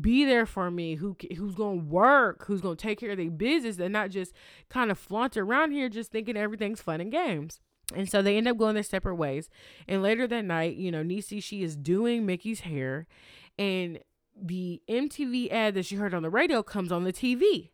[0.00, 3.78] be there for me, who who's gonna work, who's gonna take care of their business,
[3.78, 4.32] and not just
[4.68, 7.60] kind of flaunt around here just thinking everything's fun and games.
[7.94, 9.50] And so they end up going their separate ways.
[9.88, 13.06] And later that night, you know, Niecy she is doing Mickey's hair,
[13.58, 13.98] and
[14.40, 17.70] the MTV ad that she heard on the radio comes on the TV.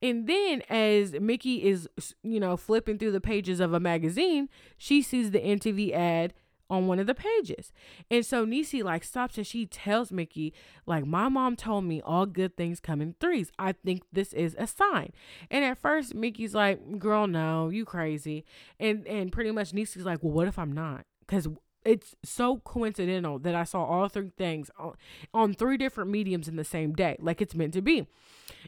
[0.00, 1.88] And then as Mickey is,
[2.22, 6.34] you know, flipping through the pages of a magazine, she sees the MTV ad
[6.70, 7.72] on one of the pages.
[8.10, 10.52] And so Niecy like stops and she tells Mickey,
[10.86, 13.50] like, my mom told me all good things come in threes.
[13.58, 15.12] I think this is a sign.
[15.50, 18.44] And at first Mickey's like, girl, no, you crazy.
[18.78, 21.04] And and pretty much Niecy's like, well, what if I'm not?
[21.20, 21.48] Because
[21.84, 24.94] it's so coincidental that I saw all three things on,
[25.32, 28.06] on three different mediums in the same day, like it's meant to be.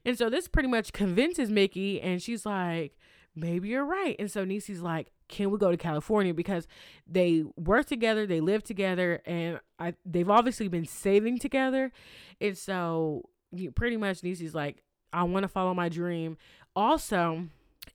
[0.06, 2.96] And so this pretty much convinces Mickey, and she's like,
[3.34, 4.16] maybe you're right.
[4.18, 6.34] And so Niecy's like, can we go to California?
[6.34, 6.66] Because
[7.06, 11.92] they work together, they live together, and I they've obviously been saving together.
[12.40, 16.36] And so you pretty much Niecy's like, I want to follow my dream.
[16.76, 17.46] Also,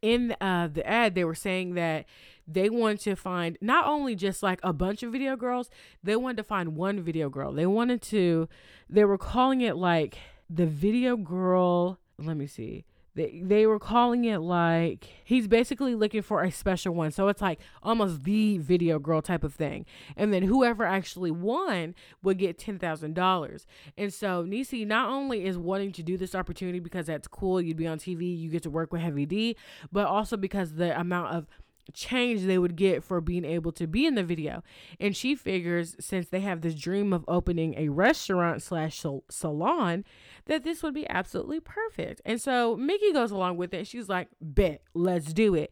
[0.02, 2.06] in uh, the ad, they were saying that
[2.48, 5.70] they want to find not only just like a bunch of video girls,
[6.04, 7.52] they wanted to find one video girl.
[7.52, 8.48] They wanted to,
[8.90, 10.18] they were calling it like
[10.50, 12.00] the video girl.
[12.18, 16.94] Let me see they, they were calling it like he's basically looking for a special
[16.94, 17.12] one.
[17.12, 19.86] So it's like almost the video girl type of thing.
[20.16, 23.66] And then whoever actually won would get $10,000.
[23.98, 27.78] And so Niecy not only is wanting to do this opportunity because that's cool, you'd
[27.78, 29.56] be on TV, you get to work with Heavy D,
[29.92, 31.48] but also because the amount of
[31.94, 34.64] change they would get for being able to be in the video.
[35.00, 40.04] And she figures since they have this dream of opening a restaurant slash salon,
[40.46, 42.22] that this would be absolutely perfect.
[42.26, 43.88] And so Mickey goes along with it.
[43.88, 45.72] She's like, bet, let's do it.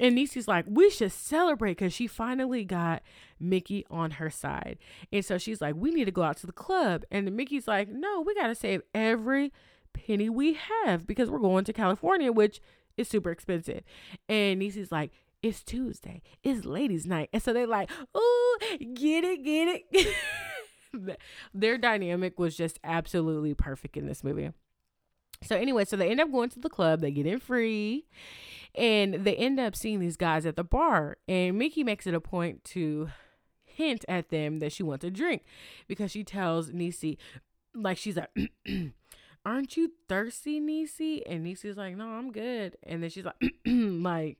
[0.00, 3.02] And Niecy's like, we should celebrate because she finally got
[3.40, 4.78] Mickey on her side.
[5.12, 7.04] And so she's like, we need to go out to the club.
[7.10, 9.52] And Mickey's like, no, we got to save every
[9.92, 12.60] penny we have because we're going to California, which
[12.96, 13.82] is super expensive.
[14.28, 15.10] And Niecy's like,
[15.42, 16.22] it's Tuesday.
[16.42, 17.30] It's ladies' night.
[17.32, 18.58] And so they're like, oh,
[18.94, 20.16] get it, get it.
[21.54, 24.50] Their dynamic was just absolutely perfect in this movie.
[25.42, 28.06] So anyway, so they end up going to the club, they get in free,
[28.74, 31.18] and they end up seeing these guys at the bar.
[31.28, 33.10] And Mickey makes it a point to
[33.64, 35.44] hint at them that she wants a drink
[35.86, 37.16] because she tells Niecy,
[37.74, 38.30] like she's like,
[39.46, 41.22] Aren't you thirsty, Niecy?
[41.24, 42.76] And Niecy's like, No, I'm good.
[42.82, 44.38] And then she's like, like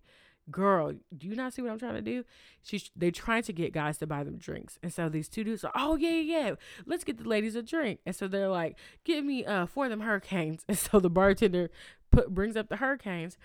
[0.51, 2.25] girl, do you not see what I'm trying to do?
[2.63, 4.79] She's they trying to get guys to buy them drinks.
[4.83, 6.55] And so these two dudes are, oh yeah, yeah,
[6.87, 8.01] let's get the ladies a drink.
[8.07, 10.65] And so they're like, give me uh four of them hurricanes.
[10.69, 11.71] And so the bartender
[12.11, 13.37] put brings up the hurricanes.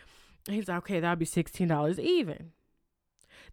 [0.48, 2.52] And he's like, okay, that'll be sixteen dollars even.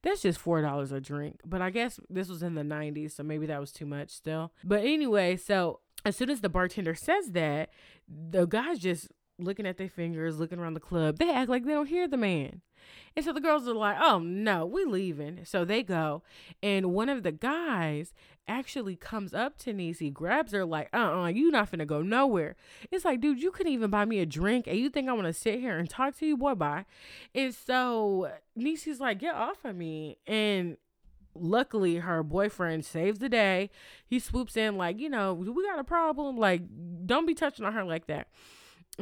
[0.03, 1.41] That's just four dollars a drink.
[1.45, 4.53] But I guess this was in the nineties, so maybe that was too much still.
[4.65, 7.71] But anyway, so as soon as the bartender says that,
[8.09, 9.09] the guys just
[9.45, 11.19] looking at their fingers, looking around the club.
[11.19, 12.63] They act like they don't hear the man.
[13.15, 15.45] And so the girls are like, oh no, we leaving.
[15.45, 16.23] So they go.
[16.63, 18.13] And one of the guys
[18.49, 22.57] actually comes up to Niecy, grabs her like, uh-uh, you not finna go nowhere.
[22.91, 25.27] It's like, dude, you couldn't even buy me a drink and you think I want
[25.27, 26.37] to sit here and talk to you?
[26.37, 26.87] Boy, bye.
[27.35, 30.19] And so Niecy's like, get off of me.
[30.27, 30.77] And
[31.35, 33.71] luckily her boyfriend saves the day.
[34.05, 36.37] He swoops in like, you know, we got a problem.
[36.37, 36.63] Like,
[37.07, 38.29] don't be touching on her like that.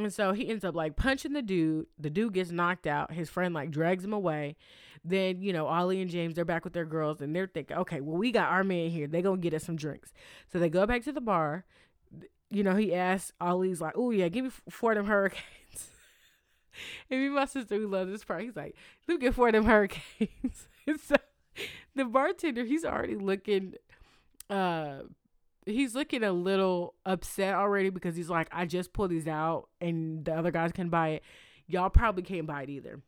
[0.03, 1.87] And so he ends up like punching the dude.
[1.97, 3.11] The dude gets knocked out.
[3.11, 4.55] His friend like drags him away.
[5.03, 7.99] Then, you know, Ali and James, they're back with their girls and they're thinking, okay,
[7.99, 9.07] well, we got our man here.
[9.07, 10.13] They're going to get us some drinks.
[10.51, 11.65] So they go back to the bar.
[12.49, 15.43] You know, he asks, Ali's like, oh, yeah, give me four of them hurricanes.
[17.09, 18.75] and me my sister, who loves this part, he's like,
[19.07, 20.69] let me get four of them hurricanes.
[20.87, 21.15] and so
[21.95, 23.75] the bartender, he's already looking
[24.49, 25.01] uh
[25.65, 30.25] he's looking a little upset already because he's like, I just pulled these out and
[30.25, 31.23] the other guys can buy it.
[31.67, 33.01] Y'all probably can't buy it either.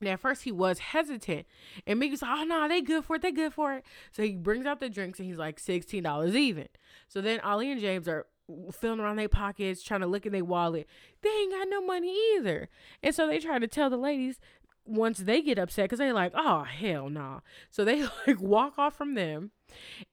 [0.00, 1.46] And at first he was hesitant.
[1.86, 3.22] And Mickey's like, oh no, they good for it.
[3.22, 3.84] They good for it.
[4.12, 6.68] So he brings out the drinks and he's like $16 even.
[7.08, 8.26] So then Ali and James are
[8.72, 10.86] feeling around their pockets, trying to look in their wallet.
[11.22, 12.68] They ain't got no money either.
[13.02, 14.38] And so they try to tell the ladies
[14.86, 17.20] once they get upset because they're like, oh hell no.
[17.20, 17.40] Nah.
[17.70, 19.50] So they like walk off from them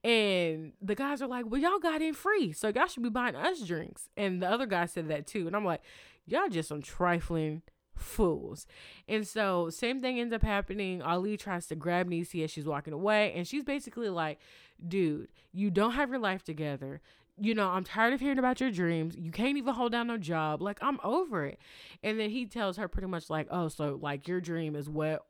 [0.02, 2.52] and the guys are like, well, y'all got in free.
[2.52, 4.08] So y'all should be buying us drinks.
[4.16, 5.46] And the other guy said that too.
[5.46, 5.82] And I'm like,
[6.26, 7.62] y'all just some trifling
[7.96, 8.66] fools.
[9.08, 11.02] And so same thing ends up happening.
[11.02, 13.32] Ali tries to grab Niecy as she's walking away.
[13.34, 14.38] And she's basically like,
[14.86, 17.00] dude, you don't have your life together.
[17.44, 19.16] You know, I'm tired of hearing about your dreams.
[19.18, 20.62] You can't even hold down no job.
[20.62, 21.58] Like, I'm over it.
[22.00, 25.26] And then he tells her pretty much like, oh, so like your dream is what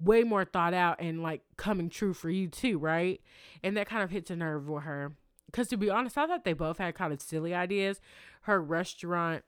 [0.00, 3.20] way more thought out and like coming true for you too, right?
[3.62, 5.12] And that kind of hits a nerve with her.
[5.46, 8.00] Because to be honest, I thought they both had kind of silly ideas.
[8.42, 9.44] Her restaurant,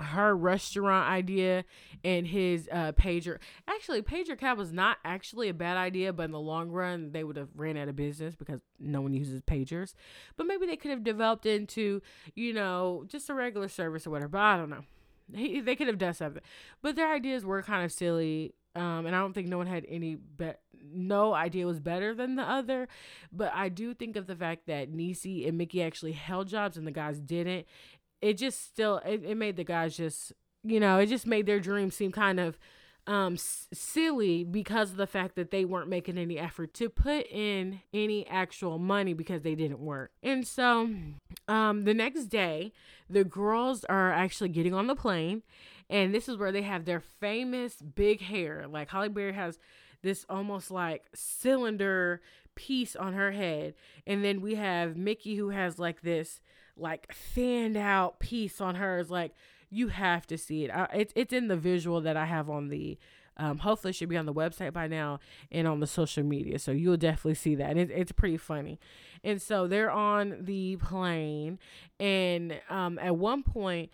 [0.00, 1.64] her restaurant idea,
[2.04, 3.38] and his uh, pager.
[3.66, 7.24] Actually, pager cab was not actually a bad idea, but in the long run, they
[7.24, 9.94] would have ran out of business because no one uses pagers.
[10.36, 12.00] But maybe they could have developed into,
[12.34, 14.28] you know, just a regular service or whatever.
[14.28, 14.84] But I don't know.
[15.34, 16.42] He, they could have done something,
[16.80, 19.84] but their ideas were kind of silly um, and I don't think no one had
[19.88, 20.60] any bet
[20.90, 22.86] no idea was better than the other.
[23.32, 26.86] But I do think of the fact that Niecy and Mickey actually held jobs and
[26.86, 27.66] the guys didn't.
[28.20, 30.32] It just still it, it made the guys just
[30.64, 32.58] you know, it just made their dream seem kind of
[33.06, 37.26] um s- silly because of the fact that they weren't making any effort to put
[37.30, 40.10] in any actual money because they didn't work.
[40.22, 40.90] And so
[41.46, 42.72] um the next day
[43.08, 45.42] the girls are actually getting on the plane
[45.90, 48.66] and this is where they have their famous big hair.
[48.68, 49.58] Like Halle Berry has
[50.02, 52.20] this almost like cylinder
[52.54, 53.74] piece on her head.
[54.06, 56.40] And then we have Mickey who has like this
[56.78, 59.10] like thinned out piece on hers.
[59.10, 59.32] Like
[59.70, 60.70] you have to see it.
[60.70, 62.98] I, it's it's in the visual that I have on the
[63.38, 65.20] um, hopefully should be on the website by now
[65.52, 66.58] and on the social media.
[66.58, 67.76] So you'll definitely see that.
[67.76, 68.80] It, it's pretty funny.
[69.22, 71.58] And so they're on the plane.
[72.00, 73.90] And um, at one point,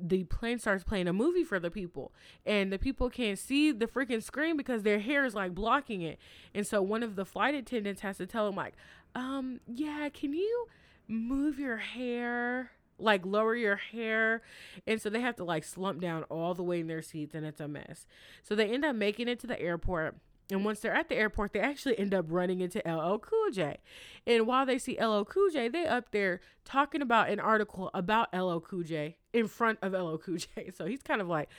[0.00, 2.12] the plane starts playing a movie for the people
[2.46, 6.18] and the people can't see the freaking screen because their hair is like blocking it
[6.54, 8.74] and so one of the flight attendants has to tell them like
[9.16, 10.66] um yeah can you
[11.08, 14.42] move your hair like lower your hair
[14.86, 17.46] and so they have to like slump down all the way in their seats and
[17.46, 18.06] it's a mess
[18.42, 20.16] so they end up making it to the airport
[20.50, 23.78] and once they're at the airport, they actually end up running into LL Cool J.
[24.26, 28.32] And while they see LL Cool J, they up there talking about an article about
[28.34, 30.70] LL Cool J in front of LL Cool J.
[30.74, 31.50] So he's kind of like,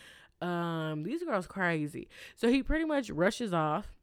[0.41, 2.07] um, these girls crazy.
[2.35, 3.93] So he pretty much rushes off.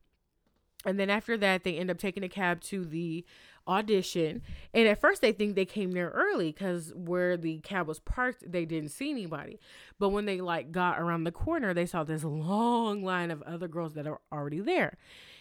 [0.84, 3.24] And then after that, they end up taking a cab to the
[3.68, 4.42] audition.
[4.72, 8.50] And at first, they think they came there early because where the cab was parked,
[8.50, 9.58] they didn't see anybody.
[9.98, 13.68] But when they like got around the corner, they saw this long line of other
[13.68, 14.96] girls that are already there.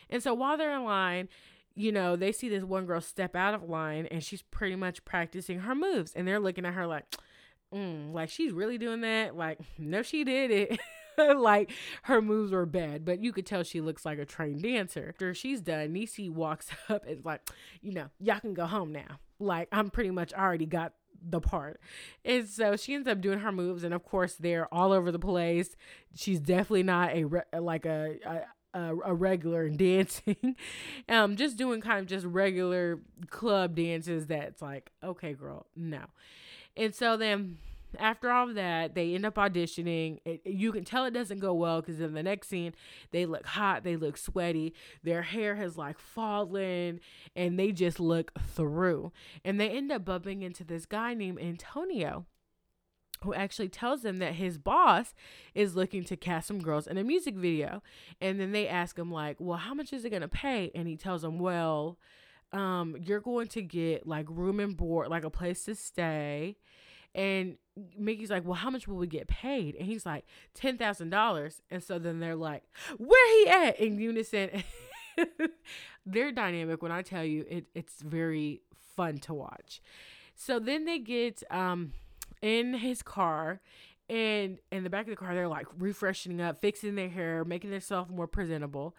[0.10, 1.30] And so while they're in line,
[1.76, 5.04] you know, they see this one girl step out of line and she's pretty much
[5.06, 6.14] practicing her moves.
[6.14, 7.06] And they're looking at her like,
[7.74, 9.36] mm, like she's really doing that.
[9.36, 10.80] Like, no, she did it.
[11.36, 11.72] like
[12.04, 15.08] her moves were bad, but you could tell she looks like a trained dancer.
[15.10, 17.42] After she's done, Niecy walks up and like,
[17.82, 19.20] you know, y'all can go home now.
[19.40, 20.94] Like I'm pretty much already got
[21.28, 21.80] the part.
[22.24, 25.20] And so she ends up doing her moves, and of course they're all over the
[25.20, 25.76] place.
[26.16, 28.42] She's definitely not a re- like a, a
[28.76, 30.56] a, a, regular dancing,
[31.08, 33.00] um, just doing kind of just regular
[33.30, 34.28] club dances.
[34.28, 36.02] That's like, okay, girl, no.
[36.76, 37.58] And so then
[38.00, 40.20] after all of that, they end up auditioning.
[40.26, 42.74] It, you can tell it doesn't go well because in the next scene,
[43.12, 44.74] they look hot, they look sweaty,
[45.04, 47.00] their hair has like fallen,
[47.36, 49.12] and they just look through.
[49.44, 52.26] And they end up bumping into this guy named Antonio
[53.24, 55.14] who actually tells them that his boss
[55.56, 57.82] is looking to cast some girls in a music video.
[58.22, 60.88] And then they ask him like, "Well, how much is it going to pay?" And
[60.88, 61.98] he tells them, "Well,
[62.52, 66.58] um, you're going to get like room and board, like a place to stay,
[67.16, 67.58] and
[67.98, 69.76] Mickey's like, Well, how much will we get paid?
[69.76, 70.26] And he's like,
[70.60, 71.62] $10,000.
[71.72, 72.64] And so then they're like,
[72.98, 73.80] Where he at?
[73.80, 74.64] In unison.
[76.06, 78.62] they're dynamic when I tell you it, it's very
[78.96, 79.82] fun to watch.
[80.36, 81.94] So then they get um
[82.42, 83.62] in his car
[84.10, 87.72] and in the back of the car they're like refreshing up, fixing their hair, making
[87.72, 88.94] themselves more presentable.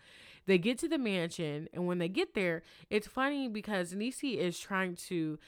[0.47, 4.59] They get to the mansion and when they get there, it's funny because Niecy is
[4.59, 5.39] trying to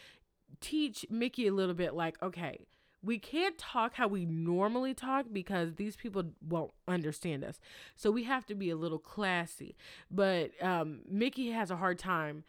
[0.61, 2.67] teach Mickey a little bit like, okay,
[3.03, 7.61] we can't talk how we normally talk because these people won't understand us.
[7.95, 9.77] So we have to be a little classy.
[10.11, 12.45] But um, Mickey has a hard time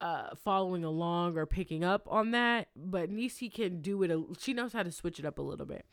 [0.00, 2.68] uh, following along or picking up on that.
[2.76, 4.10] But Niecy can do it.
[4.10, 5.84] A, she knows how to switch it up a little bit.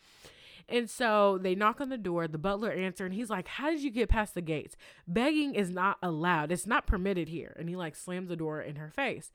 [0.70, 2.28] And so they knock on the door.
[2.28, 4.76] The butler answers, and he's like, "How did you get past the gates?
[5.08, 6.52] Begging is not allowed.
[6.52, 9.32] It's not permitted here." And he like slams the door in her face.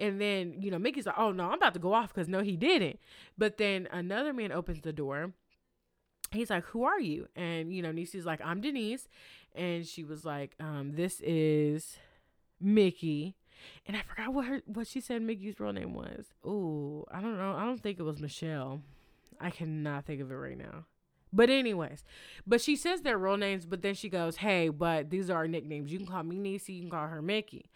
[0.00, 2.40] And then, you know, Mickey's like, oh no, I'm about to go off because no,
[2.40, 2.98] he didn't.
[3.36, 5.32] But then another man opens the door.
[6.32, 7.28] He's like, who are you?
[7.36, 9.08] And, you know, Niecy's like, I'm Denise.
[9.54, 11.98] And she was like, um, this is
[12.60, 13.36] Mickey.
[13.86, 16.32] And I forgot what her what she said Mickey's real name was.
[16.44, 17.54] Oh, I don't know.
[17.54, 18.80] I don't think it was Michelle.
[19.38, 20.86] I cannot think of it right now.
[21.32, 22.04] But anyways,
[22.46, 25.48] but she says their real names, but then she goes, "Hey, but these are our
[25.48, 25.92] nicknames.
[25.92, 26.76] You can call me Niecy.
[26.76, 27.66] You can call her Mickey."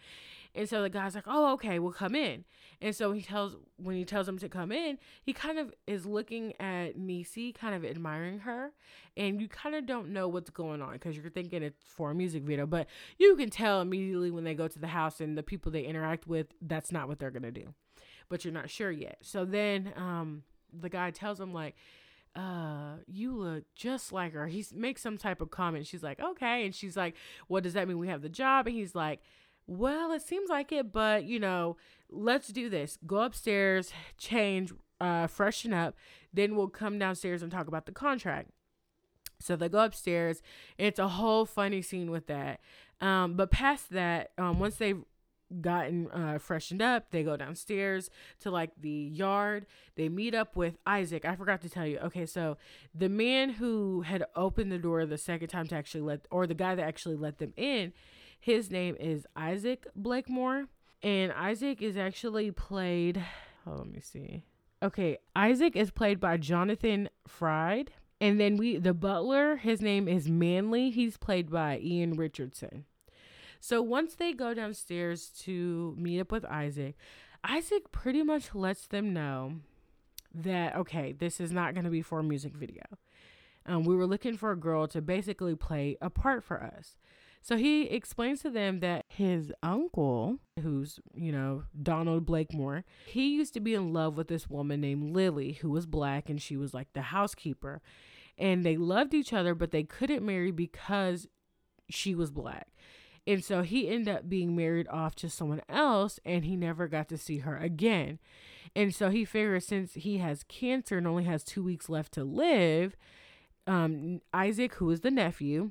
[0.55, 2.45] And so the guy's like, "Oh, okay, we'll come in."
[2.81, 6.05] And so he tells when he tells him to come in, he kind of is
[6.05, 8.71] looking at Niecy, kind of admiring her,
[9.17, 12.15] and you kind of don't know what's going on because you're thinking it's for a
[12.15, 12.87] music video, but
[13.17, 16.27] you can tell immediately when they go to the house and the people they interact
[16.27, 17.73] with, that's not what they're gonna do,
[18.29, 19.17] but you're not sure yet.
[19.21, 20.43] So then, um,
[20.77, 21.75] the guy tells him like
[22.35, 24.47] uh, you look just like her.
[24.47, 25.87] He makes some type of comment.
[25.87, 26.65] She's like, okay.
[26.65, 27.15] And she's like,
[27.47, 27.97] what does that mean?
[27.97, 28.67] We have the job.
[28.67, 29.21] And he's like,
[29.67, 31.77] well, it seems like it, but you know,
[32.09, 32.97] let's do this.
[33.05, 35.95] Go upstairs, change, uh, freshen up,
[36.33, 38.49] then we'll come downstairs and talk about the contract.
[39.39, 40.41] So they go upstairs.
[40.77, 42.61] It's a whole funny scene with that.
[43.01, 45.03] Um, but past that, um, once they've
[45.61, 48.09] gotten uh, freshened up, they go downstairs
[48.39, 49.65] to like the yard.
[49.95, 51.25] They meet up with Isaac.
[51.25, 51.99] I forgot to tell you.
[51.99, 52.57] Okay, so
[52.93, 56.53] the man who had opened the door the second time to actually let, or the
[56.53, 57.93] guy that actually let them in,
[58.39, 60.65] his name is Isaac Blakemore.
[61.01, 63.23] And Isaac is actually played.
[63.67, 64.43] Oh, let me see.
[64.81, 67.91] Okay, Isaac is played by Jonathan Fried.
[68.21, 70.89] And then we the butler, his name is Manley.
[70.89, 72.85] He's played by Ian Richardson.
[73.59, 76.95] So once they go downstairs to meet up with Isaac,
[77.43, 79.53] Isaac pretty much lets them know
[80.33, 82.83] that okay, this is not going to be for a music video.
[83.65, 86.97] Um, we were looking for a girl to basically play a part for us.
[87.45, 93.53] So he explains to them that his uncle, who's, you know, Donald Blakemore, he used
[93.53, 96.73] to be in love with this woman named Lily, who was black and she was
[96.73, 97.83] like the housekeeper.
[98.35, 101.27] And they loved each other, but they couldn't marry because
[101.87, 102.69] she was black.
[103.27, 107.09] And so he ended up being married off to someone else and he never got
[107.09, 108.17] to see her again.
[108.75, 112.23] And so he figures since he has cancer and only has two weeks left to
[112.23, 112.95] live,
[113.67, 115.69] um, Isaac, who is the nephew,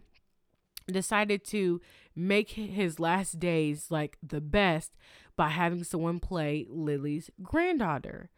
[0.91, 1.81] decided to
[2.15, 4.93] make his last days like the best
[5.37, 8.31] by having someone play Lily's granddaughter.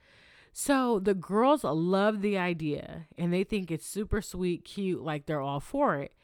[0.53, 5.41] So the girls love the idea and they think it's super sweet, cute, like they're
[5.41, 6.15] all for it.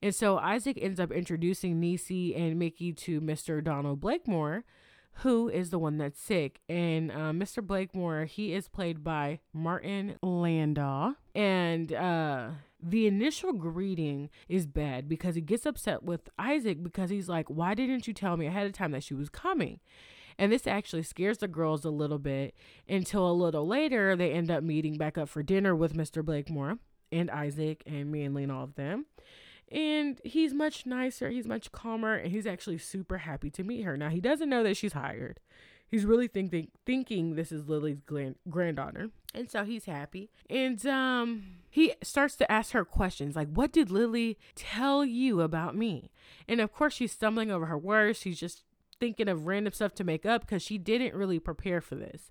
[0.00, 3.62] And so Isaac ends up introducing Niecy and Mickey to Mr.
[3.62, 4.64] Donald Blakemore,
[5.16, 6.60] who is the one that's sick.
[6.68, 7.64] And uh, Mr.
[7.64, 11.12] Blakemore, he is played by Martin Landau.
[11.34, 12.48] And uh,
[12.82, 17.74] the initial greeting is bad because he gets upset with Isaac because he's like, Why
[17.74, 19.80] didn't you tell me ahead of time that she was coming?
[20.38, 22.54] And this actually scares the girls a little bit
[22.88, 26.24] until a little later they end up meeting back up for dinner with Mr.
[26.24, 26.78] Blakemore
[27.10, 29.06] and Isaac and Manley and all of them
[29.72, 33.96] and he's much nicer he's much calmer and he's actually super happy to meet her
[33.96, 35.40] now he doesn't know that she's hired
[35.92, 39.10] he's really thinking thinking this is lily's grand- granddaughter.
[39.34, 40.30] And so he's happy.
[40.50, 45.76] And um he starts to ask her questions like what did lily tell you about
[45.76, 46.10] me?
[46.48, 48.18] And of course she's stumbling over her words.
[48.18, 48.64] She's just
[48.98, 52.30] thinking of random stuff to make up because she didn't really prepare for this.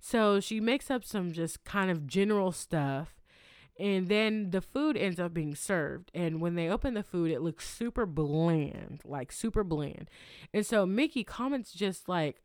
[0.00, 3.14] So she makes up some just kind of general stuff.
[3.78, 6.10] And then the food ends up being served.
[6.14, 10.08] And when they open the food, it looks super bland, like super bland.
[10.54, 12.40] And so Mickey comments just like,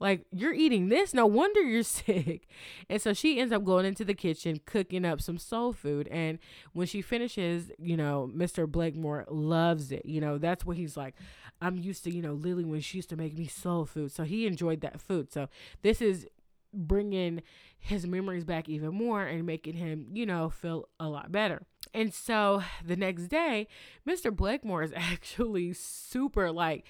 [0.00, 2.46] like you're eating this no wonder you're sick
[2.88, 6.38] and so she ends up going into the kitchen cooking up some soul food and
[6.72, 11.14] when she finishes you know mr blakemore loves it you know that's what he's like
[11.60, 14.24] i'm used to you know lily when she used to make me soul food so
[14.24, 15.48] he enjoyed that food so
[15.82, 16.26] this is
[16.72, 17.42] bringing
[17.78, 21.62] his memories back even more and making him, you know, feel a lot better.
[21.94, 23.68] And so the next day,
[24.06, 24.34] Mr.
[24.34, 26.84] Blakemore is actually super like,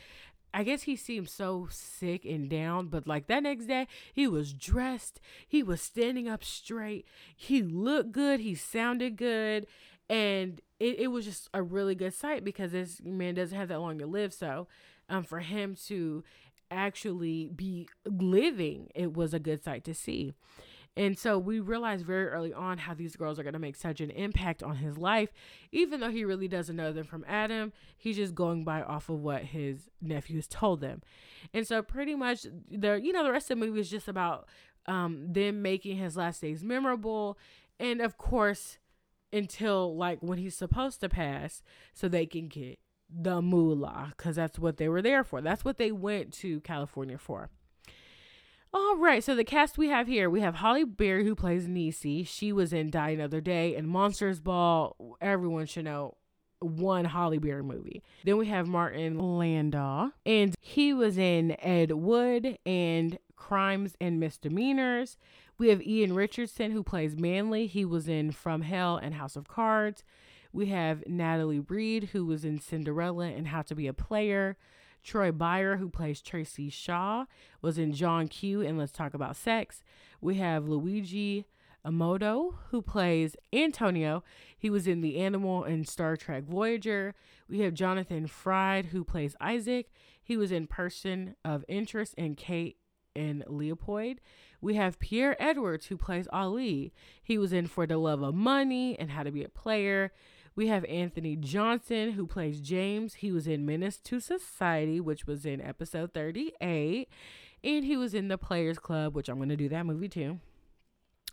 [0.53, 4.53] I guess he seemed so sick and down, but like that next day, he was
[4.53, 9.67] dressed, he was standing up straight, he looked good, he sounded good,
[10.09, 13.81] and it, it was just a really good sight because this man doesn't have that
[13.81, 14.33] long to live.
[14.33, 14.69] So,
[15.09, 16.25] um, for him to
[16.71, 20.33] actually be living, it was a good sight to see.
[20.99, 24.01] And so we realized very early on how these girls are going to make such
[24.01, 25.31] an impact on his life,
[25.71, 27.73] even though he really doesn't know them from Adam.
[27.97, 31.03] He's just going by off of what his nephews told them.
[31.55, 34.49] And so pretty much the you know the rest of the movie is just about
[34.87, 37.39] um, them making his last days memorable,
[37.79, 38.79] and of course
[39.33, 41.63] until like when he's supposed to pass,
[41.95, 45.41] so they can get the moolah because that's what they were there for.
[45.41, 47.51] That's what they went to California for.
[48.75, 52.27] All right, so the cast we have here, we have Halle Berry who plays Niecy.
[52.27, 55.17] She was in Die Another Day and Monsters Ball.
[55.23, 56.17] Everyone should know
[56.61, 58.03] one Halle Berry movie.
[58.25, 65.17] Then we have Martin Landau, and he was in Ed Wood and Crimes and Misdemeanors.
[65.57, 67.67] We have Ian Richardson who plays Manley.
[67.67, 70.05] He was in From Hell and House of Cards.
[70.53, 74.59] We have Natalie Reid, who was in Cinderella and How to Be a Player.
[75.09, 77.25] Troy Beyer, who plays Tracy Shaw,
[77.63, 79.83] was in John Q and Let's Talk About Sex.
[80.21, 81.47] We have Luigi
[81.83, 84.23] Amato, who plays Antonio.
[84.59, 87.15] He was in The Animal and Star Trek Voyager.
[87.49, 89.91] We have Jonathan Fried, who plays Isaac.
[90.23, 92.77] He was in Person of Interest and Kate
[93.17, 94.19] and Leopold.
[94.61, 96.93] We have Pierre Edwards, who plays Ali.
[97.23, 100.13] He was in For the Love of Money and How to Be a Player.
[100.59, 103.15] We have Anthony Johnson, who plays James.
[103.15, 107.09] He was in Menace to Society, which was in episode 38.
[107.63, 110.41] And he was in The Players Club, which I'm going to do that movie too.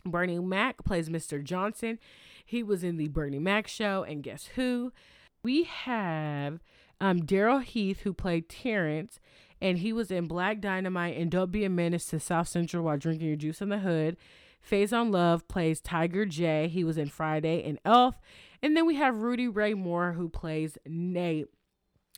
[0.05, 1.43] Bernie Mac plays Mr.
[1.43, 1.97] Johnson.
[2.45, 4.03] He was in The Bernie Mac Show.
[4.07, 4.93] And guess who?
[5.41, 6.59] We have
[7.01, 9.19] um, Daryl Heath, who played Terrence.
[9.59, 12.97] And he was in Black Dynamite and Don't Be a Menace to South Central while
[12.99, 14.17] drinking your juice in the hood.
[14.63, 16.67] Faizon Love plays Tiger J.
[16.67, 18.19] He was in Friday and Elf.
[18.65, 21.49] And then we have Rudy Ray Moore, who plays Nate,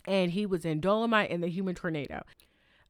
[0.07, 2.23] and he was in Dolomite and the Human Tornado.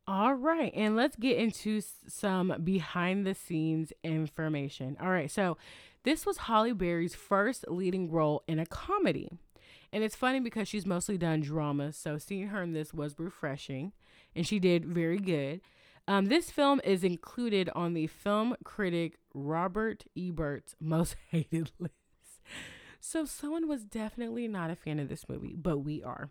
[0.07, 4.95] All right, and let's get into some behind the scenes information.
[5.01, 5.57] All right, so
[6.03, 9.39] this was Halle Berry's first leading role in a comedy.
[9.91, 13.91] And it's funny because she's mostly done dramas, so seeing her in this was refreshing,
[14.35, 15.61] and she did very good.
[16.07, 21.93] Um, this film is included on the film critic Robert Ebert's most hated list.
[22.99, 26.29] So someone was definitely not a fan of this movie, but we are.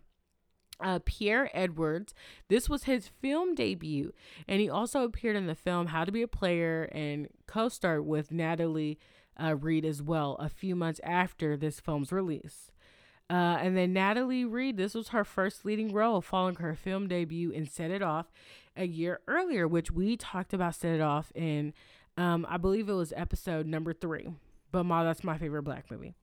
[0.79, 2.13] uh, Pierre Edwards.
[2.49, 4.13] This was his film debut,
[4.47, 8.05] and he also appeared in the film How to Be a Player and co starred
[8.05, 8.99] with Natalie
[9.41, 12.71] uh, Reid as well a few months after this film's release.
[13.29, 17.49] Uh, and then Natalie Reid, this was her first leading role following her film debut
[17.49, 18.27] in Set It Off
[18.75, 21.73] a year earlier, which we talked about Set It Off in,
[22.17, 24.27] um, I believe it was episode number three.
[24.71, 26.13] But Ma, that's my favorite black movie.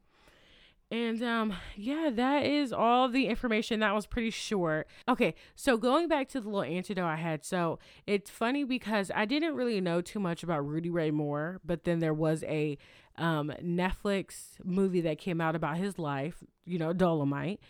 [0.91, 3.81] And um yeah, that is all the information.
[3.81, 4.87] That was pretty short.
[5.09, 7.45] Okay, so going back to the little antidote I had.
[7.45, 11.85] So it's funny because I didn't really know too much about Rudy Ray Moore, but
[11.85, 12.79] then there was a
[13.17, 17.61] um, Netflix movie that came out about his life, you know, Dolomite.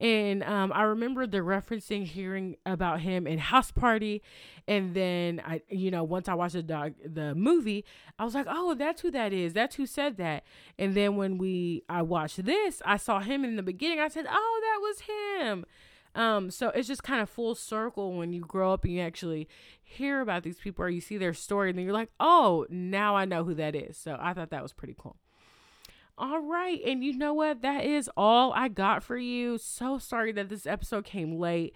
[0.00, 4.22] And um, I remember the referencing hearing about him in House Party.
[4.66, 7.84] And then I, you know, once I watched the dog, the movie,
[8.18, 9.52] I was like, oh, that's who that is.
[9.52, 10.44] That's who said that.
[10.78, 14.00] And then when we, I watched this, I saw him in the beginning.
[14.00, 15.66] I said, oh, that was him.
[16.14, 19.48] Um, so it's just kind of full circle when you grow up and you actually
[19.82, 23.14] hear about these people or you see their story and then you're like, oh, now
[23.14, 23.96] I know who that is.
[23.96, 25.16] So I thought that was pretty cool.
[26.20, 26.78] All right.
[26.84, 27.62] And you know what?
[27.62, 29.56] That is all I got for you.
[29.56, 31.74] So sorry that this episode came late.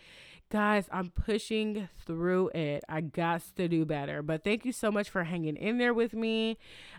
[0.50, 2.84] Guys, I'm pushing through it.
[2.86, 4.20] I got to do better.
[4.20, 6.58] But thank you so much for hanging in there with me.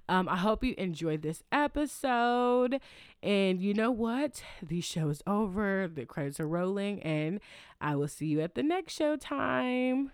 [0.10, 2.82] Um, I hope you enjoyed this episode.
[3.22, 4.42] And you know what?
[4.64, 5.88] The show is over.
[5.88, 7.00] The credits are rolling.
[7.04, 7.40] And
[7.80, 10.12] I will see you at the next show time.